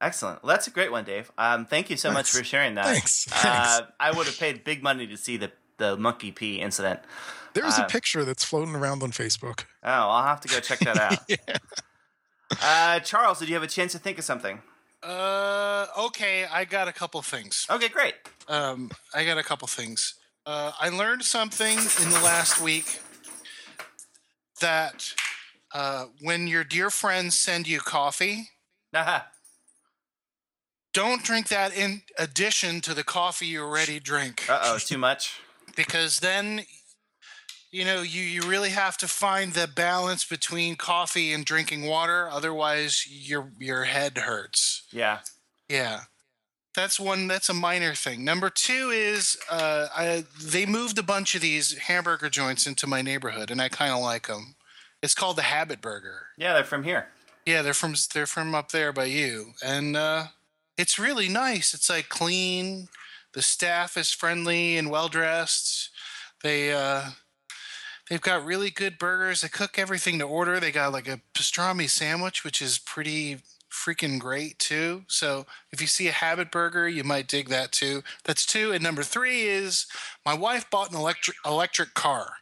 [0.00, 0.44] Excellent.
[0.44, 1.32] Well, that's a great one, Dave.
[1.36, 2.86] Um, thank you so much for sharing that.
[2.86, 3.24] Thanks.
[3.24, 3.46] Thanks.
[3.80, 7.00] Uh, I would have paid big money to see the the monkey pee incident.
[7.54, 9.64] There's uh, a picture that's floating around on Facebook.
[9.82, 11.18] Oh, I'll have to go check that out.
[11.28, 11.36] Yeah.
[12.62, 14.62] uh, Charles, did you have a chance to think of something?
[15.02, 17.66] Uh, okay, I got a couple things.
[17.70, 18.14] Okay, great.
[18.48, 20.14] Um, I got a couple things.
[20.44, 23.00] Uh, I learned something in the last week
[24.60, 25.12] that
[25.72, 28.48] uh, when your dear friends send you coffee,
[28.94, 29.20] Haha.
[30.94, 34.46] don't drink that in addition to the coffee you already drink.
[34.48, 35.38] Uh oh, too much.
[35.76, 36.62] because then
[37.78, 42.28] you know you, you really have to find the balance between coffee and drinking water
[42.28, 44.82] otherwise your your head hurts.
[44.90, 45.20] Yeah.
[45.68, 46.00] yeah.
[46.74, 48.24] That's one that's a minor thing.
[48.24, 53.00] Number two is uh, I, they moved a bunch of these hamburger joints into my
[53.00, 54.56] neighborhood and i kind of like them
[55.02, 56.26] it's called the habit burger.
[56.36, 57.06] Yeah, they're from here.
[57.46, 59.52] yeah they're from they're from up there by you.
[59.64, 60.24] And uh,
[60.76, 61.74] it's really nice.
[61.74, 62.88] It's like clean.
[63.34, 65.90] The staff is friendly and well dressed
[66.42, 67.02] they uh
[68.08, 69.40] they've got really good burgers.
[69.40, 70.60] They cook everything to order.
[70.60, 73.38] They got like a pastrami sandwich which is pretty
[73.70, 75.04] freaking great too.
[75.08, 78.02] So if you see a habit burger you might dig that too.
[78.24, 78.72] That's two.
[78.72, 79.86] And number three is
[80.24, 82.34] my wife bought an electric electric car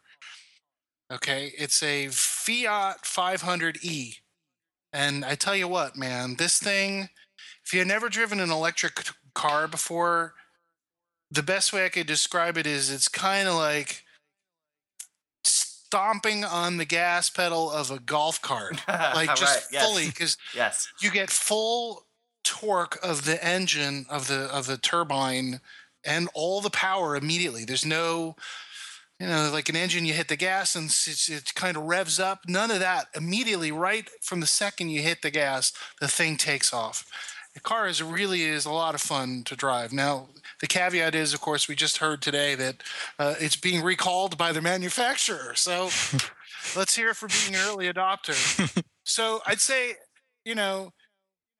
[1.12, 1.52] okay?
[1.56, 4.16] It's a fiat 500e
[4.96, 7.10] and I tell you what, man, this thing,
[7.64, 10.32] if you've never driven an electric car before,
[11.30, 14.04] the best way I could describe it is it's kind of like
[15.96, 18.82] stomping on the gas pedal of a golf cart.
[18.88, 19.86] Like just Right, yes.
[19.86, 20.88] fully, because Yes.
[21.00, 22.06] you get full
[22.44, 25.60] torque of the engine of the of the turbine
[26.04, 27.64] and all the power immediately.
[27.64, 28.36] There's no
[29.18, 32.20] you know, like an engine, you hit the gas and it's, it kind of revs
[32.20, 32.40] up.
[32.46, 33.06] None of that.
[33.14, 37.06] Immediately, right from the second you hit the gas, the thing takes off.
[37.54, 39.90] The car is really is a lot of fun to drive.
[39.90, 40.28] Now,
[40.60, 42.82] the caveat is, of course, we just heard today that
[43.18, 45.54] uh, it's being recalled by the manufacturer.
[45.54, 45.90] So
[46.76, 48.82] let's hear it for being an early adopter.
[49.04, 49.94] so I'd say,
[50.44, 50.92] you know,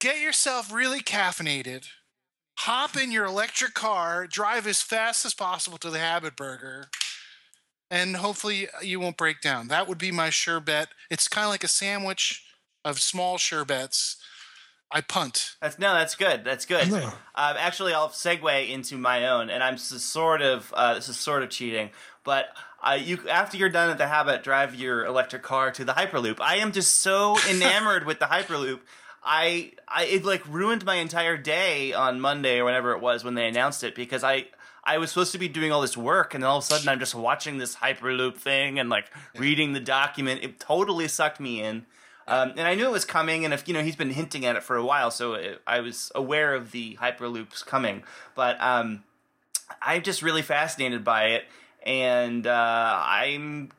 [0.00, 1.86] get yourself really caffeinated.
[2.60, 6.88] Hop in your electric car, drive as fast as possible to the Habit Burger,
[7.90, 9.68] and hopefully uh, you won't break down.
[9.68, 10.88] That would be my sure bet.
[11.10, 12.44] It's kind of like a sandwich
[12.84, 14.16] of small sure bets.
[14.96, 15.56] I punt.
[15.60, 16.42] That's no, that's good.
[16.42, 16.90] That's good.
[16.90, 21.42] Um, actually, I'll segue into my own, and I'm sort of uh, this is sort
[21.42, 21.90] of cheating,
[22.24, 22.46] but
[22.82, 26.40] uh, you after you're done at the habit, drive your electric car to the Hyperloop.
[26.40, 28.80] I am just so enamored with the Hyperloop.
[29.22, 33.34] I, I it like ruined my entire day on Monday or whenever it was when
[33.34, 34.46] they announced it because I
[34.82, 36.88] I was supposed to be doing all this work and then all of a sudden
[36.88, 40.42] I'm just watching this Hyperloop thing and like reading the document.
[40.42, 41.84] It totally sucked me in.
[42.28, 44.56] Um, and I knew it was coming, and if you know, he's been hinting at
[44.56, 48.02] it for a while, so it, I was aware of the hyperloops coming.
[48.34, 49.04] But um,
[49.80, 51.44] I'm just really fascinated by it,
[51.84, 53.70] and uh, I'm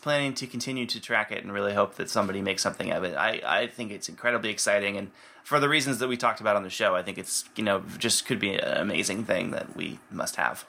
[0.00, 3.14] planning to continue to track it and really hope that somebody makes something of it.
[3.14, 5.10] I, I think it's incredibly exciting, and
[5.44, 7.82] for the reasons that we talked about on the show, I think it's you know
[7.98, 10.64] just could be an amazing thing that we must have.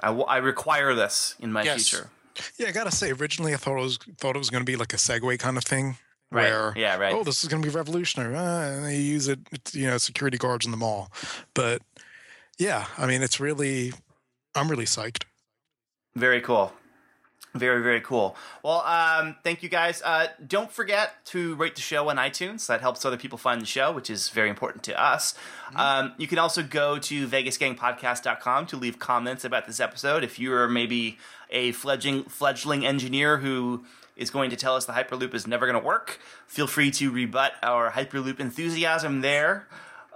[0.00, 1.88] I, w- I require this in my Yes.
[1.88, 2.10] future.
[2.58, 4.76] Yeah, I gotta say, originally I thought it was thought it was going to be
[4.76, 5.96] like a Segway kind of thing,
[6.30, 6.50] Right.
[6.50, 7.14] where Yeah, right.
[7.14, 8.36] oh, this is going to be revolutionary.
[8.36, 9.38] Uh, and they use it,
[9.72, 11.10] you know, security guards in the mall.
[11.54, 11.82] But
[12.58, 13.92] yeah, I mean, it's really,
[14.54, 15.24] I'm really psyched.
[16.16, 16.72] Very cool.
[17.54, 18.34] Very, very cool.
[18.62, 20.00] Well, um, thank you guys.
[20.02, 22.66] Uh, don't forget to rate the show on iTunes.
[22.66, 25.34] That helps other people find the show, which is very important to us.
[25.76, 30.24] Um, you can also go to vegasgangpodcast.com to leave comments about this episode.
[30.24, 31.18] If you're maybe
[31.52, 33.84] a fledgling, fledgling engineer who
[34.16, 37.10] is going to tell us the Hyperloop is never going to work, feel free to
[37.10, 39.68] rebut our Hyperloop enthusiasm there.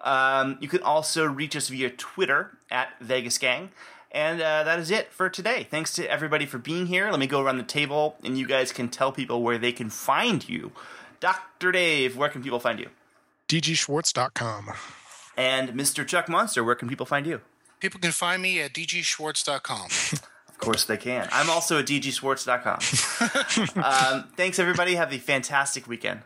[0.03, 3.69] Um, you can also reach us via Twitter at VegasGang.
[4.13, 5.67] And uh, that is it for today.
[5.71, 7.11] Thanks to everybody for being here.
[7.11, 9.91] Let me go around the table and you guys can tell people where they can
[9.91, 10.73] find you.
[11.21, 11.73] Dr.
[11.73, 12.89] Dave, where can people find you?
[13.49, 14.71] DGSchwartz.com.
[15.37, 16.07] And Mr.
[16.07, 17.41] Chuck Monster, where can people find you?
[17.81, 19.89] People can find me at dgschwartz.com.
[20.57, 21.29] Of course they can.
[21.33, 22.79] I'm also at dgsports.com.
[23.85, 24.95] um, thanks, everybody.
[24.95, 26.21] Have a fantastic weekend.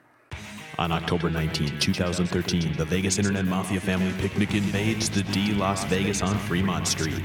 [0.78, 6.22] On October 19, 2013, the Vegas Internet Mafia family picnic invades the D Las Vegas
[6.22, 7.24] on Fremont Street.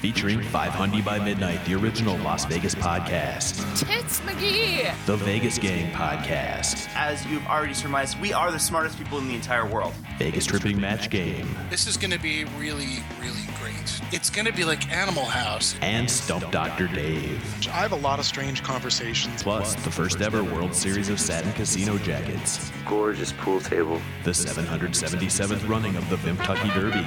[0.00, 3.62] Featuring 500 by Midnight, the original Las Vegas podcast.
[3.78, 4.92] Tits McGee!
[5.06, 6.88] The Vegas Gang podcast.
[6.96, 9.94] As you've already surmised, we are the smartest people in the entire world.
[10.18, 11.48] Vegas Tripping Match Game.
[11.70, 13.43] This is going to be really, really
[13.84, 14.12] great.
[14.12, 15.74] It's going to be like Animal House.
[15.80, 16.88] And Stump Dr.
[16.88, 17.40] Dave.
[17.68, 19.42] I have a lot of strange conversations.
[19.42, 22.70] Plus, the first ever World Series of Satin Casino Jackets.
[22.86, 24.00] Gorgeous pool table.
[24.24, 27.04] The 777th running of the Vimtucky Derby.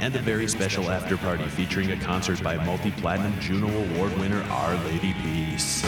[0.00, 4.42] And a very special after party featuring a concert by multi platinum Juno Award winner
[4.44, 5.82] Our Lady Peace.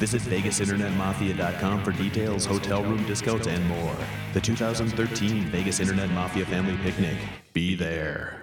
[0.00, 3.96] Visit VegasInternetMafia.com for details, hotel room discounts, and more.
[4.32, 7.18] The 2013 Vegas Internet Mafia Family Picnic.
[7.52, 8.39] Be there.